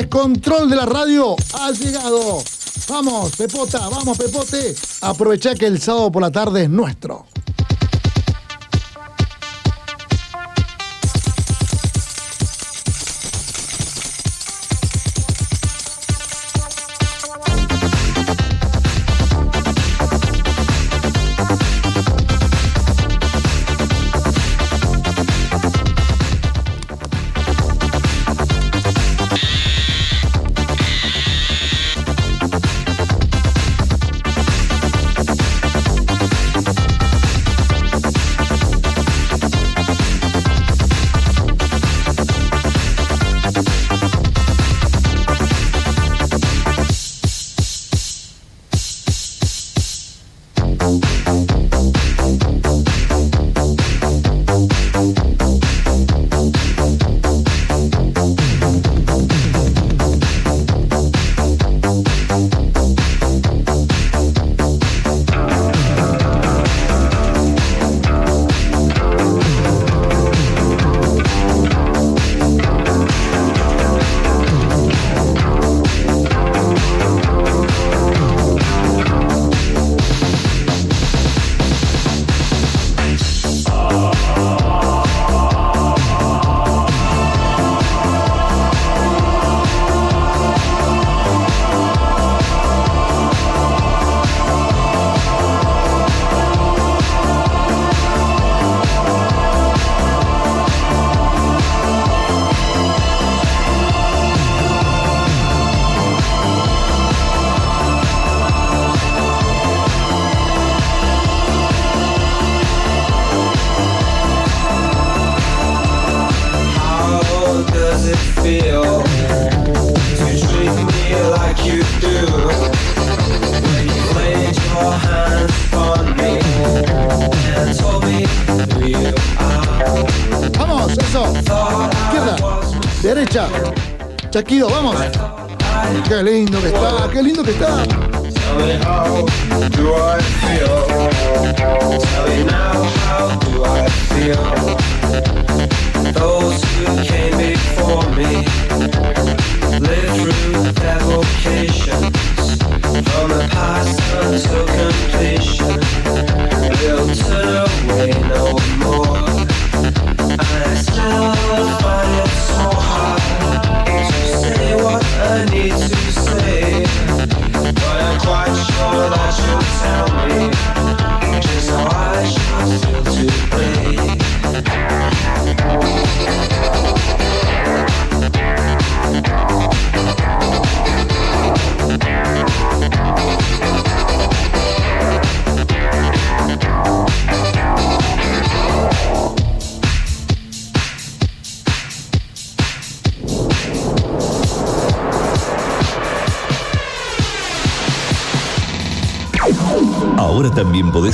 Descontrol 0.00 0.70
de 0.70 0.76
la 0.76 0.86
radio 0.86 1.36
ha 1.52 1.70
llegado. 1.72 2.42
Vamos, 2.88 3.36
Pepota, 3.36 3.86
vamos, 3.90 4.16
Pepote. 4.16 4.74
Aprovecha 5.02 5.54
que 5.54 5.66
el 5.66 5.80
sábado 5.80 6.10
por 6.10 6.22
la 6.22 6.30
tarde 6.30 6.62
es 6.62 6.70
nuestro. 6.70 7.26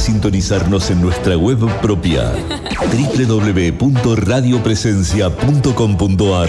Sintonizarnos 0.06 0.90
en 0.90 1.02
nuestra 1.02 1.36
web 1.36 1.58
propia 1.82 2.32
www.radiopresencia.com.ar 3.80 6.48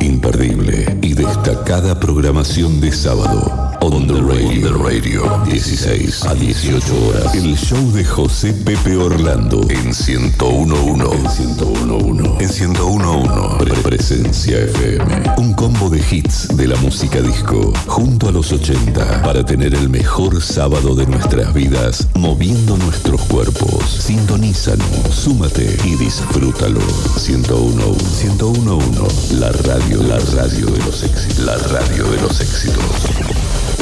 Imperdible 0.00 0.96
y 1.02 1.14
destacada 1.14 1.98
programación 1.98 2.80
de 2.80 2.92
sábado. 2.92 3.67
On 3.80 4.06
the 4.06 4.14
radio, 4.20 4.76
radio 4.82 5.44
16 5.46 6.24
a 6.26 6.34
18 6.34 7.06
horas. 7.06 7.34
El 7.34 7.56
show 7.56 7.90
de 7.92 8.04
José 8.04 8.52
Pepe 8.52 8.96
Orlando 8.96 9.60
en 9.70 9.86
1011. 9.86 10.30
En 10.40 11.78
1011. 11.78 12.64
En 12.64 12.70
1011. 12.70 13.58
Pre- 13.58 13.74
Presencia 13.82 14.58
FM. 14.58 15.22
Un 15.38 15.54
combo 15.54 15.88
de 15.88 15.98
hits 16.10 16.48
de 16.56 16.66
la 16.66 16.76
música 16.76 17.20
disco 17.20 17.72
junto 17.86 18.28
a 18.28 18.32
los 18.32 18.52
80 18.52 19.22
para 19.22 19.44
tener 19.44 19.74
el 19.74 19.88
mejor 19.88 20.42
sábado 20.42 20.94
de 20.94 21.06
nuestras 21.06 21.54
vidas 21.54 22.08
moviendo 22.14 22.76
nuestros 22.76 23.20
cuerpos. 23.22 23.84
Sintonízanos, 24.04 24.86
súmate 25.12 25.76
y 25.84 25.94
disfrútalo. 25.96 26.80
101 27.16 27.96
1011 28.22 29.34
La 29.36 29.52
radio, 29.52 30.02
la 30.02 30.18
radio 30.34 30.66
de 30.66 30.78
los 30.84 31.02
éxitos. 31.04 31.38
La 31.44 31.56
radio 31.56 32.04
de 32.10 32.20
los 32.20 32.40
éxitos. 32.40 32.84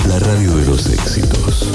La 0.08 0.18
radio 0.20 0.56
de 0.56 0.66
los 0.66 0.86
éxitos. 0.86 1.66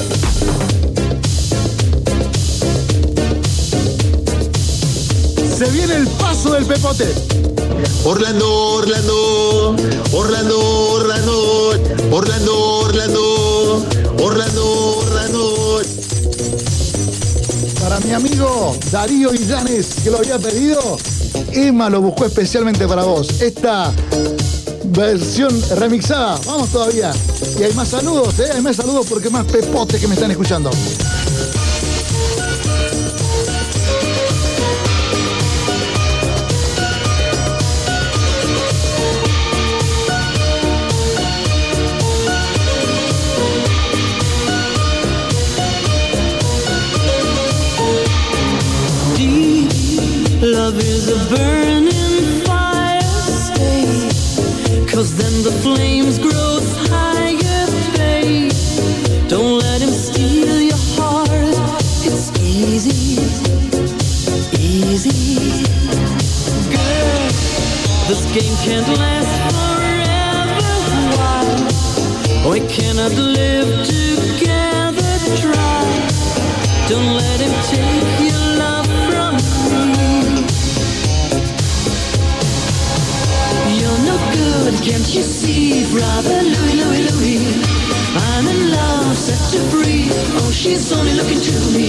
Se 5.58 5.66
viene 5.72 5.96
el 5.96 6.08
paso 6.08 6.54
del 6.54 6.66
pepote. 6.66 7.08
Orlando, 8.04 8.48
Orlando, 8.76 9.76
Orlando, 10.14 10.60
Orlando, 10.92 11.40
Orlando, 12.12 12.84
Orlando, 12.84 13.86
Orlando, 14.20 14.98
Orlando. 14.98 15.82
Para 17.82 18.00
mi 18.00 18.12
amigo 18.12 18.78
Darío 18.92 19.34
Illanes, 19.34 19.96
que 20.04 20.10
lo 20.10 20.18
había 20.18 20.40
pedido, 20.40 20.98
Emma 21.52 21.90
lo 21.90 22.02
buscó 22.02 22.26
especialmente 22.26 22.88
para 22.88 23.04
vos. 23.04 23.42
Esta 23.42 23.92
versión 24.92 25.52
remixada. 25.78 26.40
Vamos 26.46 26.70
todavía. 26.70 27.12
Y 27.60 27.64
hay 27.64 27.74
más 27.74 27.90
saludos, 27.90 28.40
¿eh? 28.40 28.50
Hay 28.54 28.62
más 28.62 28.76
saludos 28.76 29.08
porque 29.10 29.30
más 29.30 29.46
pepotes 29.46 30.00
que 30.00 30.08
me 30.08 30.16
están 30.16 30.32
escuchando. 30.32 30.70
Game 68.34 68.56
can't 68.64 68.88
last 68.98 69.34
forever. 69.52 70.72
Why? 71.18 71.44
We 72.50 72.60
cannot 72.68 73.12
live 73.12 73.86
together. 73.86 75.12
Try. 75.36 75.84
Don't 76.88 77.12
let 77.22 77.40
him 77.42 77.54
take 77.74 78.10
your 78.28 78.44
love 78.64 78.88
from 79.08 79.36
me. 79.36 80.12
You're 83.80 84.02
no 84.10 84.16
good, 84.40 84.74
can't 84.82 85.10
you 85.16 85.24
see, 85.24 85.84
brother 85.92 86.42
Louis, 86.54 86.76
Louis, 86.82 87.04
Louis? 87.12 87.42
I'm 88.16 88.48
in 88.48 88.72
love, 88.72 89.18
set 89.18 89.44
you 89.54 89.62
free. 89.72 90.08
Oh, 90.40 90.52
she's 90.52 90.92
only 90.94 91.14
looking 91.20 91.42
to 91.42 91.56
me. 91.76 91.81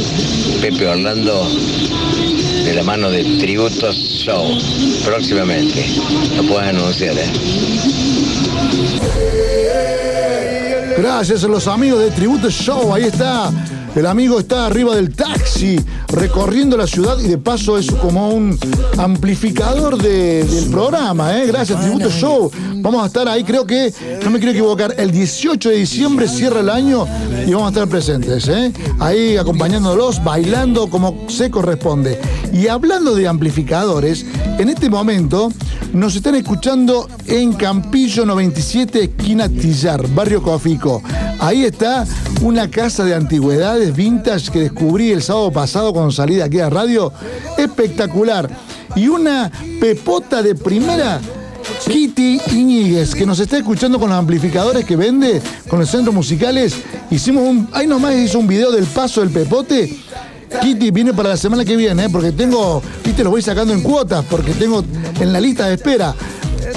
Pepe 0.60 0.86
Orlando 0.86 1.48
de 2.64 2.72
la 2.72 2.84
mano 2.84 3.10
de 3.10 3.24
Tributos 3.40 3.96
Show. 3.96 4.46
Próximamente. 5.04 5.84
Lo 6.36 6.44
pueden 6.44 6.76
anunciar, 6.76 7.16
¿eh? 7.18 7.28
Gracias 10.98 11.42
a 11.42 11.48
los 11.48 11.66
amigos 11.66 12.04
de 12.04 12.12
Tributo 12.12 12.48
Show. 12.48 12.94
Ahí 12.94 13.06
está. 13.06 13.50
El 13.98 14.06
amigo 14.06 14.38
está 14.38 14.64
arriba 14.66 14.94
del 14.94 15.12
taxi, 15.12 15.76
recorriendo 16.06 16.76
la 16.76 16.86
ciudad 16.86 17.18
y 17.18 17.26
de 17.26 17.36
paso 17.36 17.76
es 17.76 17.90
como 17.90 18.28
un 18.30 18.56
amplificador 18.96 20.00
de- 20.00 20.44
del 20.44 20.70
programa. 20.70 21.36
¿eh? 21.36 21.46
Gracias, 21.48 21.80
Tributo 21.80 22.08
Show. 22.08 22.48
Vamos 22.76 23.02
a 23.02 23.06
estar 23.06 23.26
ahí, 23.28 23.42
creo 23.42 23.66
que, 23.66 23.92
no 24.22 24.30
me 24.30 24.38
quiero 24.38 24.52
equivocar, 24.52 24.94
el 24.98 25.10
18 25.10 25.70
de 25.70 25.76
diciembre 25.78 26.28
cierra 26.28 26.60
el 26.60 26.70
año 26.70 27.06
y 27.44 27.50
vamos 27.52 27.66
a 27.66 27.68
estar 27.70 27.88
presentes. 27.88 28.46
¿eh? 28.46 28.72
Ahí 29.00 29.36
acompañándolos, 29.36 30.22
bailando 30.22 30.88
como 30.88 31.24
se 31.28 31.50
corresponde. 31.50 32.20
Y 32.52 32.68
hablando 32.68 33.16
de 33.16 33.26
amplificadores, 33.26 34.24
en 34.58 34.68
este 34.68 34.88
momento 34.88 35.50
nos 35.92 36.14
están 36.14 36.36
escuchando 36.36 37.08
en 37.26 37.52
Campillo 37.54 38.24
97, 38.24 39.02
esquina 39.04 39.48
Tillar, 39.48 40.06
barrio 40.14 40.40
Cofico. 40.40 41.02
Ahí 41.40 41.64
está 41.64 42.04
una 42.42 42.68
casa 42.70 43.04
de 43.04 43.14
antigüedades 43.14 43.87
vintage 43.92 44.50
que 44.50 44.60
descubrí 44.60 45.10
el 45.10 45.22
sábado 45.22 45.50
pasado 45.52 45.92
cuando 45.92 46.10
salí 46.10 46.36
de 46.36 46.42
aquí 46.42 46.60
a 46.60 46.70
radio. 46.70 47.12
Espectacular. 47.56 48.48
Y 48.96 49.08
una 49.08 49.50
pepota 49.80 50.42
de 50.42 50.54
primera. 50.54 51.20
Kitty 51.86 52.40
Iñiguez, 52.52 53.14
que 53.14 53.26
nos 53.26 53.38
está 53.40 53.58
escuchando 53.58 53.98
con 53.98 54.08
los 54.08 54.18
amplificadores 54.18 54.84
que 54.84 54.96
vende, 54.96 55.40
con 55.68 55.78
los 55.78 55.90
centros 55.90 56.14
musicales. 56.14 56.74
Hicimos 57.10 57.44
un. 57.44 57.68
Ahí 57.72 57.86
nomás 57.86 58.14
hizo 58.14 58.38
un 58.38 58.46
video 58.46 58.70
del 58.70 58.84
paso 58.84 59.20
del 59.20 59.30
pepote. 59.30 59.96
Kitty 60.62 60.90
viene 60.90 61.12
para 61.12 61.30
la 61.30 61.36
semana 61.36 61.64
que 61.64 61.76
viene, 61.76 62.06
¿eh? 62.06 62.08
porque 62.10 62.32
tengo, 62.32 62.82
viste, 63.04 63.22
los 63.22 63.30
voy 63.30 63.42
sacando 63.42 63.74
en 63.74 63.82
cuotas, 63.82 64.24
porque 64.28 64.52
tengo 64.52 64.82
en 65.20 65.32
la 65.32 65.40
lista 65.40 65.66
de 65.66 65.74
espera. 65.74 66.14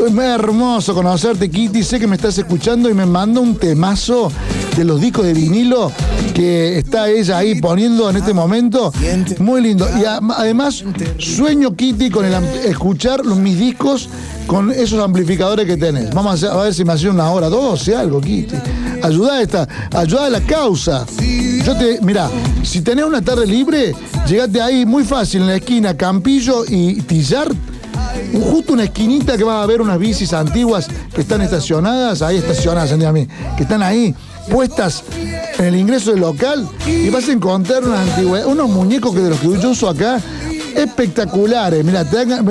Es 0.05 0.11
muy 0.11 0.25
hermoso 0.25 0.95
conocerte, 0.95 1.47
Kitty. 1.47 1.83
Sé 1.83 1.99
que 1.99 2.07
me 2.07 2.15
estás 2.15 2.35
escuchando 2.35 2.89
y 2.89 2.93
me 2.95 3.05
manda 3.05 3.39
un 3.39 3.55
temazo 3.55 4.31
de 4.75 4.83
los 4.83 4.99
discos 4.99 5.25
de 5.25 5.33
vinilo 5.33 5.91
que 6.33 6.79
está 6.79 7.07
ella 7.07 7.37
ahí 7.37 7.61
poniendo 7.61 8.09
en 8.09 8.15
este 8.15 8.33
momento. 8.33 8.91
Muy 9.37 9.61
lindo. 9.61 9.87
Y 9.99 10.03
además, 10.05 10.83
sueño, 11.19 11.75
Kitty, 11.75 12.09
con 12.09 12.25
el 12.25 12.33
escuchar 12.65 13.23
mis 13.23 13.59
discos 13.59 14.09
con 14.47 14.71
esos 14.71 14.99
amplificadores 14.99 15.67
que 15.67 15.77
tenés. 15.77 16.09
Vamos 16.15 16.43
a, 16.43 16.57
ver 16.63 16.73
si 16.73 16.83
me 16.83 16.93
hace 16.93 17.07
una 17.07 17.29
hora, 17.29 17.47
dos, 17.47 17.87
o 17.87 17.97
algo, 17.97 18.19
Kitty. 18.19 18.55
Ayuda 19.03 19.35
a 19.35 19.41
esta, 19.43 19.67
ayuda 19.93 20.25
a 20.25 20.29
la 20.31 20.41
causa. 20.41 21.05
Yo 21.63 21.77
te, 21.77 21.99
mira, 22.01 22.27
si 22.63 22.81
tenés 22.81 23.05
una 23.05 23.21
tarde 23.21 23.45
libre, 23.45 23.93
llegate 24.27 24.61
ahí 24.61 24.83
muy 24.83 25.03
fácil 25.03 25.41
en 25.41 25.47
la 25.47 25.55
esquina 25.57 25.95
Campillo 25.95 26.65
y 26.67 26.95
Tillar. 27.03 27.49
Justo 28.33 28.73
una 28.73 28.85
esquinita 28.85 29.37
que 29.37 29.43
vas 29.43 29.63
a 29.63 29.65
ver 29.65 29.81
unas 29.81 29.99
bicis 29.99 30.33
antiguas 30.33 30.87
que 31.13 31.21
están 31.21 31.41
estacionadas, 31.41 32.21
ahí 32.21 32.37
estacionadas, 32.37 32.91
a 32.91 33.11
mí, 33.11 33.27
que 33.57 33.63
están 33.63 33.83
ahí 33.83 34.15
puestas 34.49 35.03
en 35.59 35.65
el 35.65 35.75
ingreso 35.75 36.11
del 36.11 36.21
local 36.21 36.67
y 36.87 37.09
vas 37.09 37.27
a 37.27 37.31
encontrar 37.31 37.83
unas 37.83 37.99
antigüedades, 38.09 38.51
unos 38.51 38.69
muñecos 38.69 39.13
que 39.13 39.21
de 39.21 39.29
los 39.29 39.39
que 39.39 39.59
yo 39.59 39.69
uso 39.69 39.89
acá, 39.89 40.19
espectaculares. 40.75 41.83
Mira, 41.83 42.05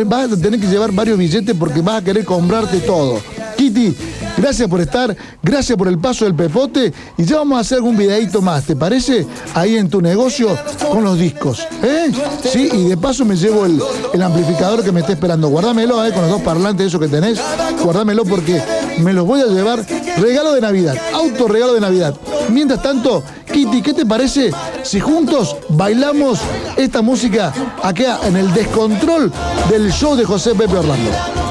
vas 0.06 0.32
a 0.32 0.36
tener 0.36 0.60
que 0.60 0.66
llevar 0.66 0.92
varios 0.92 1.18
billetes 1.18 1.54
porque 1.58 1.80
vas 1.80 2.02
a 2.02 2.04
querer 2.04 2.24
comprarte 2.24 2.78
todo. 2.80 3.20
Kitty, 3.56 3.94
gracias 4.40 4.68
por 4.68 4.80
estar, 4.80 5.14
gracias 5.42 5.76
por 5.76 5.86
el 5.88 5.98
paso 5.98 6.24
del 6.24 6.34
pepote 6.34 6.92
y 7.18 7.24
ya 7.24 7.36
vamos 7.36 7.58
a 7.58 7.60
hacer 7.60 7.76
algún 7.76 7.96
videito 7.96 8.40
más, 8.40 8.64
¿te 8.64 8.74
parece? 8.74 9.26
Ahí 9.54 9.76
en 9.76 9.90
tu 9.90 10.00
negocio 10.00 10.58
con 10.90 11.04
los 11.04 11.18
discos. 11.18 11.66
¿Eh? 11.82 12.10
Sí, 12.50 12.68
y 12.72 12.88
de 12.88 12.96
paso 12.96 13.24
me 13.24 13.36
llevo 13.36 13.66
el, 13.66 14.22
amplificador 14.22 14.82
que 14.82 14.92
me 14.92 15.00
está 15.00 15.12
esperando. 15.12 15.48
Guárdamelo, 15.48 16.04
¿eh? 16.04 16.12
Con 16.12 16.22
los 16.22 16.30
dos 16.30 16.42
parlantes 16.42 16.86
esos 16.86 17.00
que 17.00 17.08
tenés. 17.08 17.38
Guárdamelo 17.82 18.24
porque 18.24 18.62
me 18.98 19.12
los 19.12 19.26
voy 19.26 19.40
a 19.40 19.46
llevar. 19.46 19.84
Regalo 20.18 20.54
de 20.54 20.60
Navidad, 20.60 20.96
auto 21.14 21.46
regalo 21.46 21.74
de 21.74 21.80
Navidad. 21.80 22.14
Mientras 22.50 22.82
tanto, 22.82 23.22
Kitty, 23.52 23.82
¿qué 23.82 23.92
te 23.92 24.06
parece 24.06 24.50
si 24.82 25.00
juntos 25.00 25.56
bailamos 25.68 26.40
esta 26.76 27.02
música 27.02 27.52
acá 27.82 28.20
en 28.24 28.36
el 28.36 28.52
descontrol 28.52 29.32
del 29.70 29.92
show 29.92 30.16
de 30.16 30.24
José 30.24 30.54
Pepe 30.54 30.76
Orlando? 30.76 31.49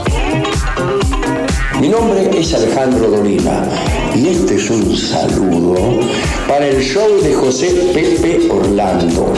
Mi 1.79 1.87
nombre 1.87 2.29
es 2.37 2.53
Alejandro 2.53 3.09
Dolina 3.09 3.63
y 4.13 4.27
este 4.27 4.55
es 4.55 4.69
un 4.69 4.97
saludo 4.97 5.75
para 6.45 6.67
el 6.67 6.81
show 6.81 7.21
de 7.23 7.33
José 7.33 7.69
Pepe 7.93 8.49
Orlando, 8.51 9.33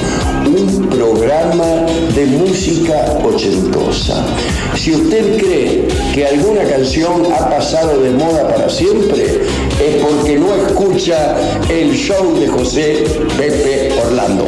un 0.47 0.87
programa 0.89 1.85
de 2.15 2.25
música 2.25 3.19
ochentosa. 3.23 4.25
Si 4.75 4.91
usted 4.91 5.37
cree 5.37 5.87
que 6.15 6.25
alguna 6.25 6.63
canción 6.63 7.27
ha 7.31 7.47
pasado 7.47 8.01
de 8.01 8.09
moda 8.09 8.47
para 8.47 8.67
siempre, 8.69 9.23
es 9.79 10.03
porque 10.03 10.39
no 10.39 10.55
escucha 10.55 11.35
el 11.69 11.93
show 11.93 12.39
de 12.39 12.47
José 12.47 13.03
Pepe 13.37 13.93
Orlando. 14.03 14.45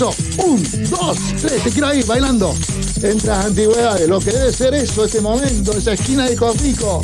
Eso. 0.00 0.14
Un, 0.38 0.62
dos, 0.88 1.18
tres. 1.42 1.62
Te 1.62 1.70
quiero 1.70 1.88
ahí 1.88 2.02
bailando. 2.04 2.54
Entras 3.02 3.44
antigüedades. 3.44 4.08
Lo 4.08 4.18
que 4.18 4.32
debe 4.32 4.50
ser 4.50 4.72
eso, 4.72 5.04
este 5.04 5.20
momento, 5.20 5.76
esa 5.76 5.92
esquina 5.92 6.26
de 6.26 6.36
Cofico. 6.36 7.02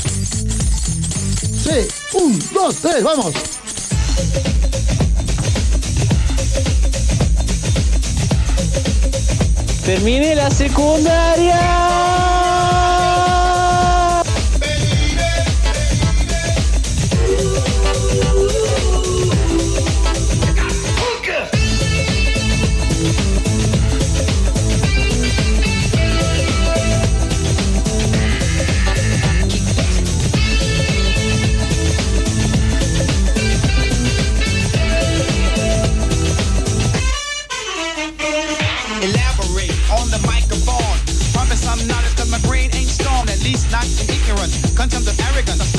Sí. 1.63 1.87
Un, 2.15 2.39
dos, 2.55 2.77
tres. 2.77 3.03
Vamos. 3.03 3.35
Terminé 9.85 10.35
la 10.35 10.51
secundaria. 10.51 11.96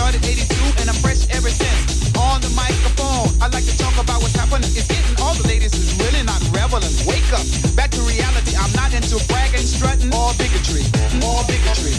Started 0.07 0.25
82 0.25 0.79
and 0.79 0.87
I'm 0.87 0.95
fresh 1.03 1.27
ever 1.35 1.49
since. 1.49 2.15
On 2.15 2.39
the 2.39 2.47
microphone, 2.55 3.27
I 3.43 3.51
like 3.51 3.65
to 3.65 3.77
talk 3.77 3.91
about 3.99 4.21
what's 4.21 4.35
happening. 4.35 4.71
It's 4.71 4.87
getting 4.87 5.19
all 5.19 5.33
the 5.35 5.45
ladies 5.47 5.73
is 5.73 5.99
really 5.99 6.23
not 6.23 6.39
reveling. 6.55 6.95
Wake 7.03 7.27
up, 7.35 7.43
back 7.75 7.91
to 7.91 8.01
reality. 8.07 8.55
I'm 8.55 8.71
not 8.71 8.93
into 8.95 9.19
bragging, 9.27 9.67
strutting, 9.67 10.13
or 10.15 10.31
bigotry. 10.39 10.87
Or 11.27 11.43
bigotry. 11.43 11.91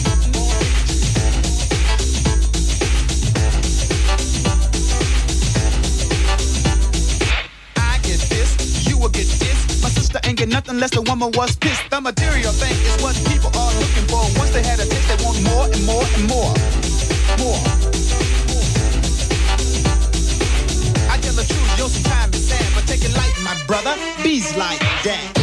I 7.77 7.99
get 8.01 8.19
this, 8.33 8.49
you 8.89 8.97
will 8.97 9.13
get 9.13 9.29
this. 9.37 9.83
My 9.83 9.89
sister 9.89 10.19
ain't 10.23 10.39
get 10.39 10.49
nothing 10.49 10.75
unless 10.75 10.91
the 10.97 11.03
woman 11.03 11.29
was 11.37 11.55
pissed. 11.57 11.85
The 11.91 12.01
material 12.01 12.53
thing 12.53 12.78
brother. 23.69 23.95
Bees 24.23 24.57
like 24.57 24.79
that. 25.03 25.38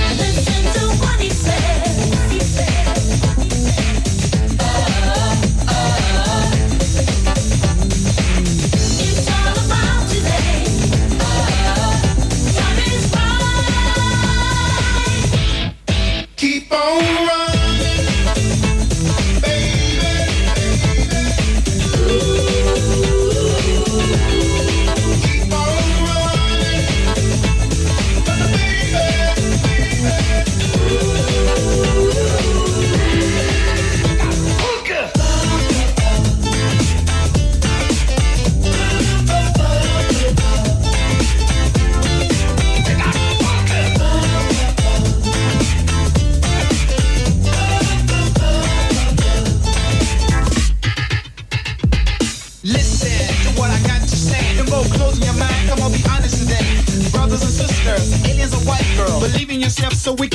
So 60.06 60.12
we 60.12 60.28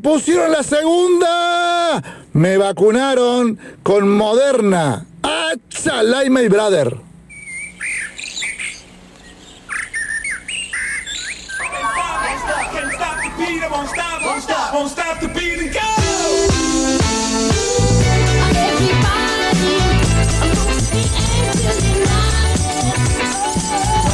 pusieron 0.00 0.50
la 0.52 0.62
segunda! 0.62 2.02
¡Me 2.32 2.56
vacunaron 2.56 3.58
con 3.82 4.08
Moderna! 4.08 5.06
¡Achalay, 5.22 6.30
my 6.30 6.48
brother! 6.48 7.10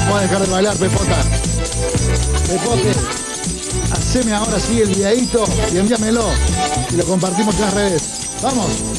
Vamos 0.06 0.18
a 0.18 0.22
dejar 0.22 0.46
de 0.46 0.52
bailar, 0.52 0.76
Pepota. 0.76 1.22
Pepote, 2.46 2.92
haceme 4.16 4.34
ahora 4.34 4.58
sí 4.58 4.80
el 4.80 4.88
videíto 4.88 5.44
y 5.72 5.76
envíamelo 5.76 6.24
y 6.90 6.96
lo 6.96 7.04
compartimos 7.04 7.54
en 7.56 7.60
las 7.60 7.74
redes. 7.74 8.02
¡Vamos! 8.42 8.95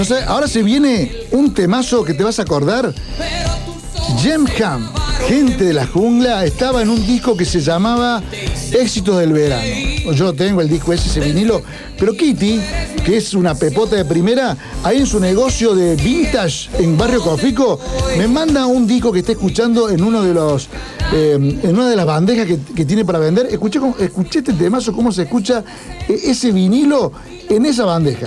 Sé, 0.00 0.24
ahora 0.26 0.48
se 0.48 0.64
viene 0.64 1.12
un 1.30 1.54
temazo 1.54 2.02
que 2.02 2.12
te 2.12 2.24
vas 2.24 2.40
a 2.40 2.42
acordar. 2.42 2.92
Jem 4.20 4.46
Ham, 4.60 4.90
gente 5.28 5.64
de 5.64 5.72
la 5.72 5.86
jungla, 5.86 6.44
estaba 6.44 6.82
en 6.82 6.90
un 6.90 7.06
disco 7.06 7.36
que 7.36 7.44
se 7.44 7.60
llamaba 7.60 8.20
Éxitos 8.72 9.20
del 9.20 9.32
Verano. 9.32 10.12
Yo 10.12 10.32
tengo 10.32 10.60
el 10.60 10.68
disco 10.68 10.92
ese, 10.92 11.08
ese 11.08 11.20
vinilo, 11.20 11.62
pero 12.00 12.14
Kitty, 12.14 12.60
que 13.04 13.16
es 13.16 13.32
una 13.34 13.54
pepota 13.54 13.94
de 13.94 14.04
primera, 14.04 14.56
ahí 14.82 14.98
en 14.98 15.06
su 15.06 15.20
negocio 15.20 15.72
de 15.76 15.94
vintage 15.94 16.68
en 16.80 16.98
Barrio 16.98 17.22
Cofico, 17.22 17.78
me 18.18 18.26
manda 18.26 18.66
un 18.66 18.88
disco 18.88 19.12
que 19.12 19.20
está 19.20 19.32
escuchando 19.32 19.88
en 19.88 20.02
uno 20.02 20.22
de 20.22 20.34
los 20.34 20.68
eh, 21.12 21.34
en 21.62 21.76
una 21.76 21.88
de 21.88 21.94
las 21.96 22.06
bandejas 22.06 22.46
que, 22.46 22.58
que 22.74 22.84
tiene 22.84 23.04
para 23.04 23.20
vender. 23.20 23.46
Escuché, 23.46 23.78
escuché 24.00 24.40
este 24.40 24.52
temazo, 24.54 24.92
cómo 24.92 25.12
se 25.12 25.22
escucha 25.22 25.62
eh, 26.08 26.18
ese 26.24 26.50
vinilo 26.50 27.12
en 27.48 27.66
esa 27.66 27.84
bandeja. 27.84 28.26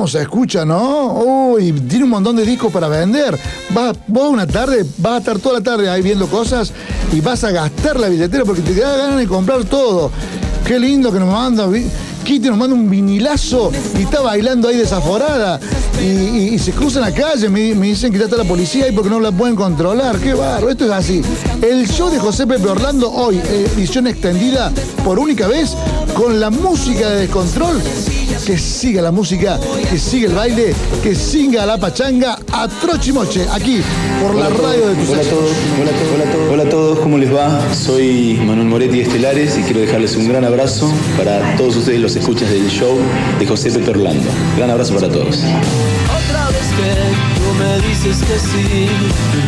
¿Cómo 0.00 0.08
se 0.08 0.22
escucha, 0.22 0.64
no? 0.64 1.12
Uy, 1.52 1.72
tiene 1.72 2.04
un 2.04 2.10
montón 2.10 2.34
de 2.34 2.46
discos 2.46 2.72
para 2.72 2.88
vender. 2.88 3.38
Vas, 3.74 3.94
vos 4.06 4.30
una 4.30 4.46
tarde, 4.46 4.82
vas 4.96 5.12
a 5.12 5.18
estar 5.18 5.38
toda 5.38 5.58
la 5.58 5.60
tarde 5.62 5.90
ahí 5.90 6.00
viendo 6.00 6.26
cosas 6.26 6.72
y 7.12 7.20
vas 7.20 7.44
a 7.44 7.50
gastar 7.50 8.00
la 8.00 8.08
billetera 8.08 8.46
porque 8.46 8.62
te 8.62 8.72
da 8.80 8.96
ganas 8.96 9.18
de 9.18 9.26
comprar 9.26 9.62
todo. 9.64 10.10
Qué 10.66 10.80
lindo 10.80 11.12
que 11.12 11.18
nos 11.20 11.30
manda. 11.30 11.68
Kitty 12.24 12.48
nos 12.48 12.56
manda 12.56 12.74
un 12.76 12.88
vinilazo 12.88 13.70
y 13.98 14.02
está 14.04 14.22
bailando 14.22 14.68
ahí 14.68 14.76
desaforada. 14.78 15.60
Y, 16.00 16.04
y- 16.06 16.48
y 16.54 16.58
se 16.58 16.72
cruzan 16.72 17.02
la 17.02 17.12
calle, 17.12 17.50
me, 17.50 17.74
me 17.74 17.88
dicen 17.88 18.10
que 18.10 18.18
ya 18.18 18.24
está 18.24 18.36
la 18.36 18.44
policía 18.44 18.86
ahí 18.86 18.92
porque 18.92 19.10
no 19.10 19.20
la 19.20 19.32
pueden 19.32 19.54
controlar. 19.54 20.16
Qué 20.18 20.32
barro, 20.32 20.70
esto 20.70 20.86
es 20.86 20.92
así. 20.92 21.20
El 21.60 21.86
show 21.86 22.08
de 22.08 22.18
José 22.18 22.46
Pepe 22.46 22.66
Orlando 22.68 23.10
hoy, 23.12 23.36
eh, 23.36 23.68
edición 23.76 24.06
extendida 24.06 24.72
por 25.04 25.18
única 25.18 25.46
vez, 25.46 25.76
con 26.20 26.38
la 26.38 26.50
música 26.50 27.08
de 27.08 27.20
descontrol. 27.20 27.80
Que 28.46 28.58
siga 28.58 29.00
la 29.00 29.10
música, 29.10 29.58
que 29.88 29.98
siga 29.98 30.28
el 30.28 30.34
baile, 30.34 30.74
que 31.02 31.14
siga 31.14 31.64
la 31.64 31.78
pachanga 31.78 32.38
a 32.52 32.68
Trochimoche, 32.68 33.46
aquí, 33.50 33.80
por 34.20 34.34
la 34.34 34.48
radio 34.50 34.88
de 34.88 34.94
tus 34.96 35.08
Hola 35.08 35.22
a 35.22 35.24
todos, 35.24 35.50
hola 35.80 35.90
a 35.90 35.94
todos, 35.94 36.12
hola 36.12 36.24
a 36.24 36.32
todos. 36.32 36.52
Hola 36.52 36.62
a 36.62 36.68
todos, 36.68 36.98
¿cómo 36.98 37.18
les 37.18 37.34
va? 37.34 37.74
Soy 37.74 38.38
Manuel 38.44 38.68
Moretti 38.68 38.98
de 38.98 39.02
Estelares 39.04 39.56
y 39.58 39.62
quiero 39.62 39.80
dejarles 39.80 40.16
un 40.16 40.28
gran 40.28 40.44
abrazo 40.44 40.92
para 41.16 41.56
todos 41.56 41.76
ustedes 41.76 42.00
los 42.00 42.14
escuchas 42.16 42.50
del 42.50 42.68
show 42.68 42.98
de 43.38 43.46
José 43.46 43.70
Pepe 43.70 43.90
Orlando. 43.90 44.28
Gran 44.56 44.70
abrazo 44.70 44.94
para 44.94 45.08
todos. 45.08 45.38
Otra 45.38 46.48
vez 46.48 46.66
que 46.76 47.28
tú 47.28 47.29
me 47.60 47.78
dices 47.86 48.22
que 48.22 48.38
sí, 48.38 48.88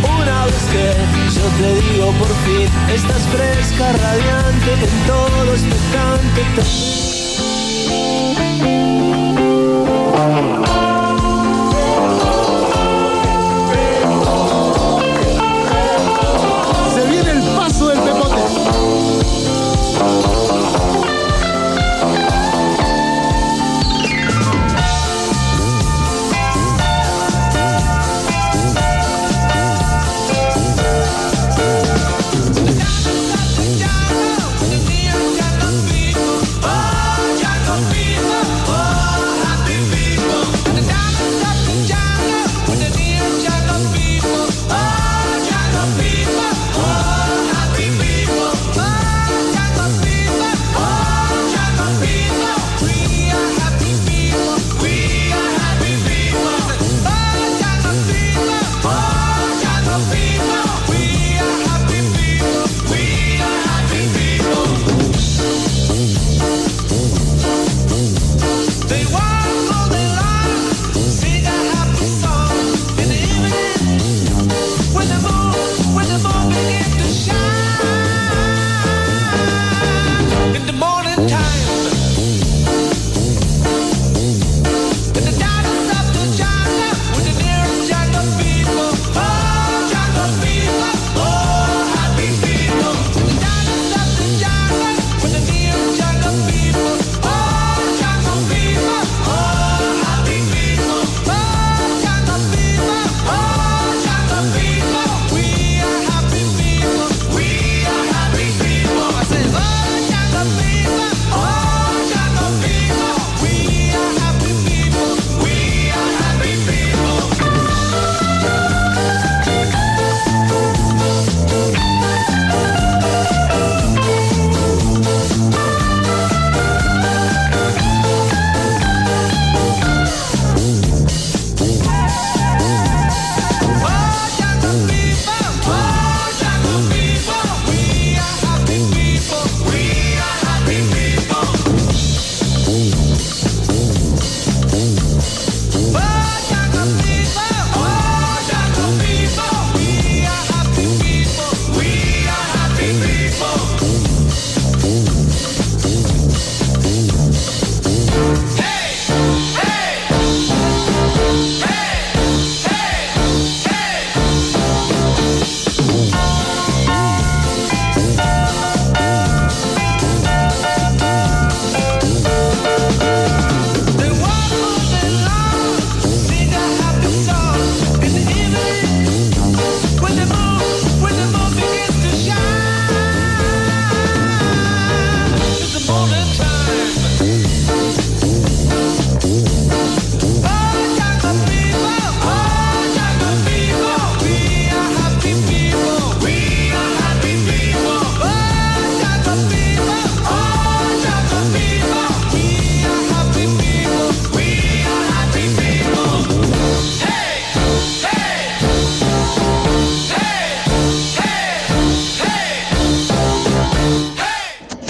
una 0.05 0.45
vez 0.45 0.65
que 0.73 0.87
yo 1.35 1.47
te 1.59 1.69
digo 1.81 2.13
por 2.13 2.29
fin, 2.45 2.69
estás 2.95 3.23
fresca, 3.29 3.93
radiante, 3.93 4.73
en 4.75 5.07
todo 5.07 5.53
expectante. 5.53 6.43
Se 10.67 10.82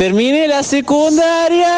Terminé 0.03 0.49
la 0.49 0.65
secundaria. 0.65 1.69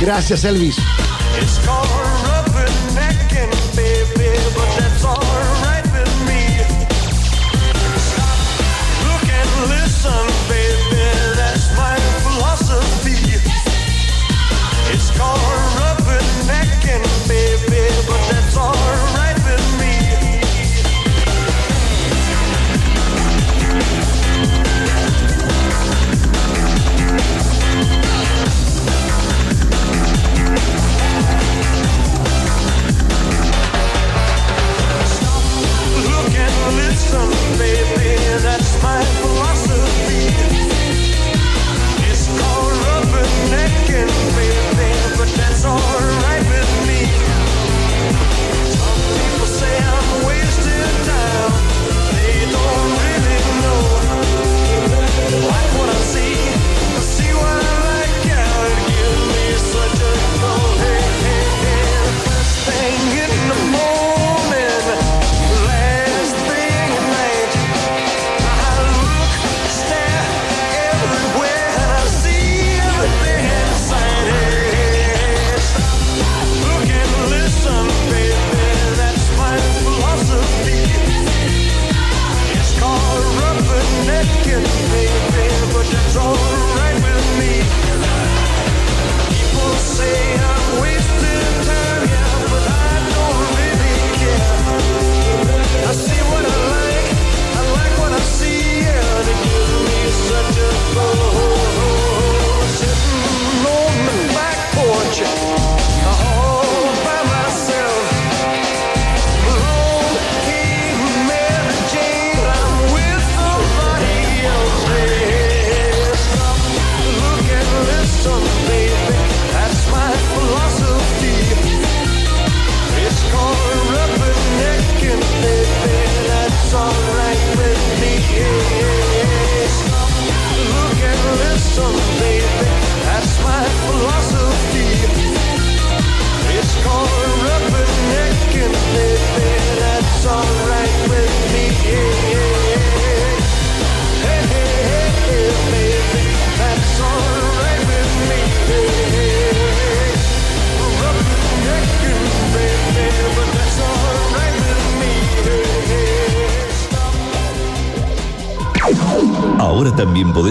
Gracias, 0.00 0.44
Elvis. 0.44 0.76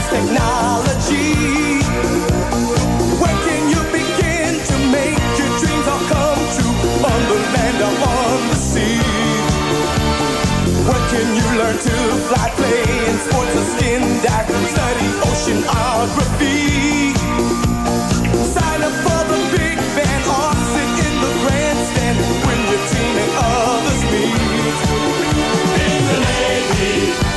Technology. 0.10 0.65
To 11.78 11.96
fly, 12.28 12.50
sports 13.26 13.56
or 13.56 13.66
skin 13.76 14.02
dive? 14.24 14.48
Study 14.74 15.08
oceanography. 15.28 17.14
Sign 18.54 18.82
up 18.88 18.96
for 19.04 19.22
the 19.32 19.40
big 19.52 19.78
band 19.96 20.26
or 20.36 20.52
sit 20.72 20.92
in 21.06 21.14
the 21.24 21.32
grandstand 21.44 22.18
when 22.46 22.60
your 22.70 22.82
team 22.92 23.16
and 23.24 23.34
others 23.44 24.02
meet. 24.12 24.40
In 25.84 26.02
the 26.10 26.18
Navy, 26.26 26.94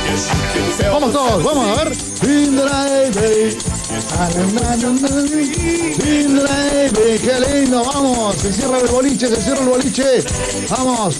yes, 0.07 0.23
you 0.31 0.41
can 0.53 0.65
tell 0.77 0.91
Vamos 0.93 1.11
todos, 1.13 1.39
vamos 1.43 1.65
a 1.67 1.83
ver. 1.83 1.89
In 2.29 2.55
the 2.55 2.65
Navy. 2.65 3.79
In 6.05 6.35
the 6.35 6.43
Navy. 6.43 7.09
Qué 7.19 7.35
lindo, 7.39 7.83
vamos. 7.83 8.35
Se 8.37 8.53
cierra 8.53 8.77
el 8.79 8.87
boliche, 8.87 9.27
se 9.27 9.41
cierra 9.41 9.61
el 9.61 9.69
boliche. 9.69 10.23
Vamos. 10.69 11.19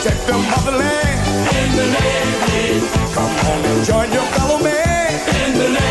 Come 0.00 0.08
on, 0.08 0.16
protect 0.16 0.26
the 0.26 0.32
motherland. 0.32 1.28
In 1.56 1.76
the 1.76 1.86
Navy. 1.86 2.86
Come 3.12 3.50
on 3.50 3.64
and 3.66 3.84
join 3.84 4.12
your 4.12 4.24
fellow 4.32 4.58
man. 4.58 5.52
In 5.52 5.58
the 5.58 5.68
Navy. 5.68 5.89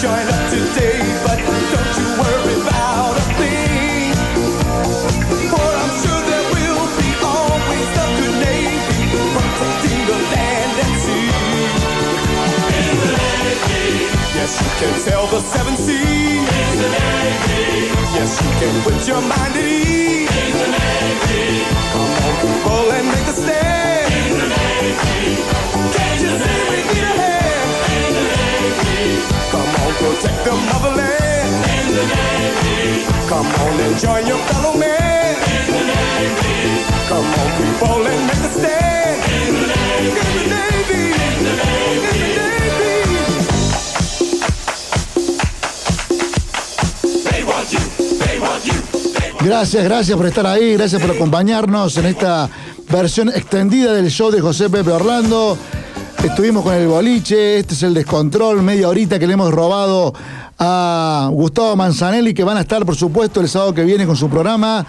Join 0.00 0.28
up 0.28 0.50
today, 0.50 1.00
but 1.24 1.38
don't 1.40 1.94
you 1.96 2.08
worry 2.20 2.60
about 2.60 3.16
a 3.16 3.24
thing. 3.40 4.12
For 5.48 5.68
I'm 5.82 5.92
sure 6.04 6.20
there 6.28 6.46
will 6.52 6.88
be 7.00 7.10
always 7.24 7.88
the 7.96 8.06
good 8.18 8.36
Navy 8.44 9.00
protecting 9.32 10.00
the 10.10 10.18
land 10.32 10.74
and 10.84 10.94
sea. 11.00 11.32
The 13.00 13.12
Navy, 13.16 13.84
yes, 14.36 14.52
you 14.60 14.70
can 14.80 14.92
sail 15.00 15.26
the 15.28 15.40
seven 15.40 15.76
seas. 15.76 16.44
The 16.76 16.88
Navy, 16.92 17.88
yes, 18.16 18.30
you 18.42 18.50
can 18.60 18.74
put 18.84 19.08
your 19.08 19.22
mind 19.22 19.56
at 19.56 19.64
ease. 19.64 20.28
In 20.28 20.52
the 20.60 20.68
Navy, 20.76 21.64
come 21.92 22.10
on, 22.20 22.34
people, 22.44 22.92
and 22.92 23.06
make 23.08 23.28
a 23.28 23.32
stand. 23.32 24.12
The 24.40 24.46
Navy, 24.56 25.40
can't 25.96 26.20
you 26.20 26.30
see 26.36 26.60
we 26.68 26.78
need 26.92 27.04
a 27.04 27.14
hand? 27.16 27.45
Come 29.50 29.72
on, 29.82 29.92
protect 29.94 30.44
the 30.44 30.52
motherland. 30.52 31.16
Come 33.28 33.46
on 33.46 34.26
your 34.26 34.38
fellow. 34.48 34.66
Gracias, 49.46 49.84
gracias 49.84 50.16
por 50.16 50.26
estar 50.26 50.44
ahí, 50.44 50.74
gracias 50.74 51.00
por 51.00 51.12
acompañarnos 51.12 51.96
en 51.98 52.06
esta 52.06 52.50
versión 52.90 53.28
extendida 53.28 53.92
del 53.92 54.10
show 54.10 54.30
de 54.30 54.40
José 54.40 54.68
Pepe 54.68 54.90
Orlando. 54.90 55.56
Estuvimos 56.24 56.64
con 56.64 56.74
el 56.74 56.88
boliche, 56.88 57.58
este 57.58 57.74
es 57.74 57.82
el 57.82 57.94
descontrol, 57.94 58.62
media 58.62 58.88
horita 58.88 59.18
que 59.18 59.26
le 59.26 59.34
hemos 59.34 59.52
robado 59.52 60.12
a 60.58 61.28
Gustavo 61.32 61.76
Manzanelli, 61.76 62.34
que 62.34 62.42
van 62.42 62.56
a 62.56 62.62
estar, 62.62 62.84
por 62.84 62.96
supuesto, 62.96 63.40
el 63.40 63.48
sábado 63.48 63.74
que 63.74 63.84
viene 63.84 64.06
con 64.06 64.16
su 64.16 64.28
programa. 64.28 64.84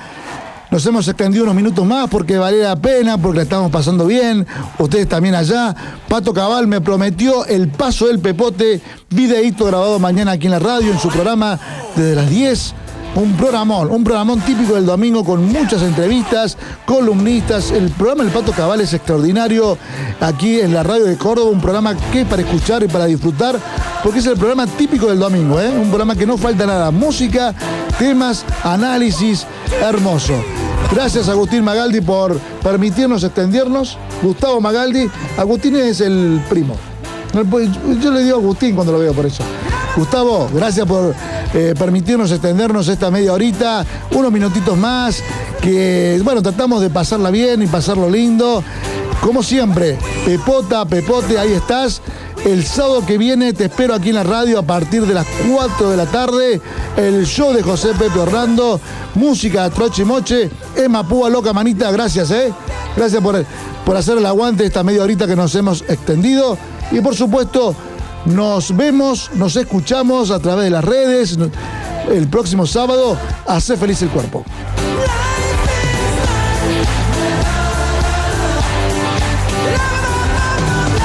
Nos 0.72 0.86
hemos 0.86 1.08
extendido 1.08 1.44
unos 1.44 1.56
minutos 1.56 1.86
más 1.86 2.10
porque 2.10 2.38
valía 2.38 2.70
la 2.70 2.76
pena, 2.76 3.18
porque 3.18 3.38
la 3.38 3.44
estamos 3.44 3.72
pasando 3.72 4.06
bien. 4.06 4.46
Ustedes 4.80 5.08
también 5.08 5.36
allá. 5.36 5.76
Pato 6.10 6.34
Cabal 6.34 6.68
me 6.68 6.82
prometió 6.82 7.46
el 7.46 7.70
paso 7.70 8.08
del 8.08 8.20
Pepote, 8.20 8.82
videíto 9.10 9.66
grabado 9.66 10.00
mañana 10.00 10.34
aquí 10.34 10.48
en 10.48 10.52
la 10.52 10.60
radio, 10.60 10.92
en 10.92 11.00
su 11.00 11.10
programa 11.10 11.60
desde 11.96 12.16
las 12.16 12.30
10. 12.30 12.74
Un 13.18 13.34
programón, 13.34 13.90
un 13.90 14.04
programón 14.04 14.42
típico 14.42 14.76
del 14.76 14.86
domingo 14.86 15.26
con 15.26 15.44
muchas 15.52 15.82
entrevistas, 15.82 16.56
columnistas. 16.86 17.72
El 17.72 17.90
programa 17.90 18.22
El 18.22 18.30
Pato 18.30 18.52
Cabal 18.52 18.80
es 18.82 18.94
extraordinario 18.94 19.76
aquí 20.20 20.60
en 20.60 20.72
la 20.72 20.84
radio 20.84 21.06
de 21.06 21.18
Córdoba, 21.18 21.50
un 21.50 21.60
programa 21.60 21.96
que 22.12 22.22
es 22.22 22.28
para 22.28 22.44
escuchar 22.44 22.84
y 22.84 22.88
para 22.88 23.06
disfrutar, 23.06 23.60
porque 24.04 24.20
es 24.20 24.26
el 24.28 24.38
programa 24.38 24.68
típico 24.68 25.08
del 25.08 25.18
domingo, 25.18 25.60
¿eh? 25.60 25.68
un 25.68 25.88
programa 25.88 26.16
que 26.16 26.28
no 26.28 26.38
falta 26.38 26.68
nada, 26.68 26.92
música, 26.92 27.56
temas, 27.98 28.46
análisis, 28.62 29.48
hermoso. 29.82 30.36
Gracias 30.94 31.28
Agustín 31.28 31.64
Magaldi 31.64 32.02
por 32.02 32.38
permitirnos 32.62 33.24
extendernos. 33.24 33.98
Gustavo 34.22 34.62
Magaldi, 34.62 35.10
Agustín 35.38 35.76
es 35.78 36.02
el 36.02 36.40
primo. 36.48 36.76
Yo 38.00 38.12
le 38.12 38.24
digo 38.24 38.38
Agustín 38.38 38.76
cuando 38.76 38.94
lo 38.94 39.00
veo 39.00 39.14
por 39.14 39.26
eso. 39.26 39.44
Gustavo, 39.98 40.48
gracias 40.54 40.86
por 40.86 41.16
eh, 41.56 41.74
permitirnos 41.78 42.32
extendernos 42.32 42.88
esta 42.88 43.10
media 43.10 43.34
horita, 43.34 43.84
unos 44.12 44.32
minutitos 44.32 44.78
más, 44.78 45.24
que 45.60 46.22
bueno, 46.24 46.44
tratamos 46.44 46.82
de 46.82 46.92
pasarla 46.92 47.32
bien 47.32 47.64
y 47.64 47.68
pasarlo 47.68 48.08
lindo. 48.08 48.64
Como 49.22 49.42
siempre, 49.42 49.98
Pepota, 50.24 50.86
Pepote, 50.86 51.40
ahí 51.40 51.54
estás. 51.54 52.02
El 52.46 52.64
sábado 52.64 53.04
que 53.08 53.18
viene 53.18 53.54
te 53.54 53.66
espero 53.66 53.96
aquí 53.96 54.10
en 54.10 54.16
la 54.16 54.24
radio 54.24 54.60
a 54.60 54.62
partir 54.62 55.04
de 55.08 55.16
las 55.16 55.26
4 55.52 55.90
de 55.90 55.98
la 55.98 56.06
tarde. 56.06 56.62
El 56.96 57.26
show 57.26 57.52
de 57.52 57.64
José 57.64 57.90
Pepe 57.98 58.20
Orlando, 58.20 58.80
música 59.16 59.68
Troche 59.72 60.06
Moche, 60.06 60.52
Emma 60.76 61.08
Púa 61.08 61.32
Loca 61.32 61.54
Manita, 61.54 61.90
gracias, 61.90 62.30
¿eh? 62.30 62.54
Gracias 62.96 63.22
por, 63.22 63.44
por 63.84 63.98
hacer 63.98 64.20
el 64.20 64.26
aguante 64.28 64.64
esta 64.64 64.84
media 64.84 65.02
horita 65.02 65.26
que 65.26 65.36
nos 65.36 65.56
hemos 65.56 65.82
extendido. 65.82 66.56
Y 66.92 67.02
por 67.02 67.16
supuesto, 67.16 67.76
nos 68.28 68.76
vemos, 68.76 69.32
nos 69.36 69.56
escuchamos 69.56 70.32
a 70.32 70.40
través 70.40 70.66
de 70.66 70.70
las 70.72 70.84
redes 70.84 71.38
el 72.12 72.28
próximo 72.28 72.66
sábado. 72.66 73.18
Hace 73.48 73.78
feliz 73.78 74.02
el 74.02 74.10
cuerpo. 74.10 74.44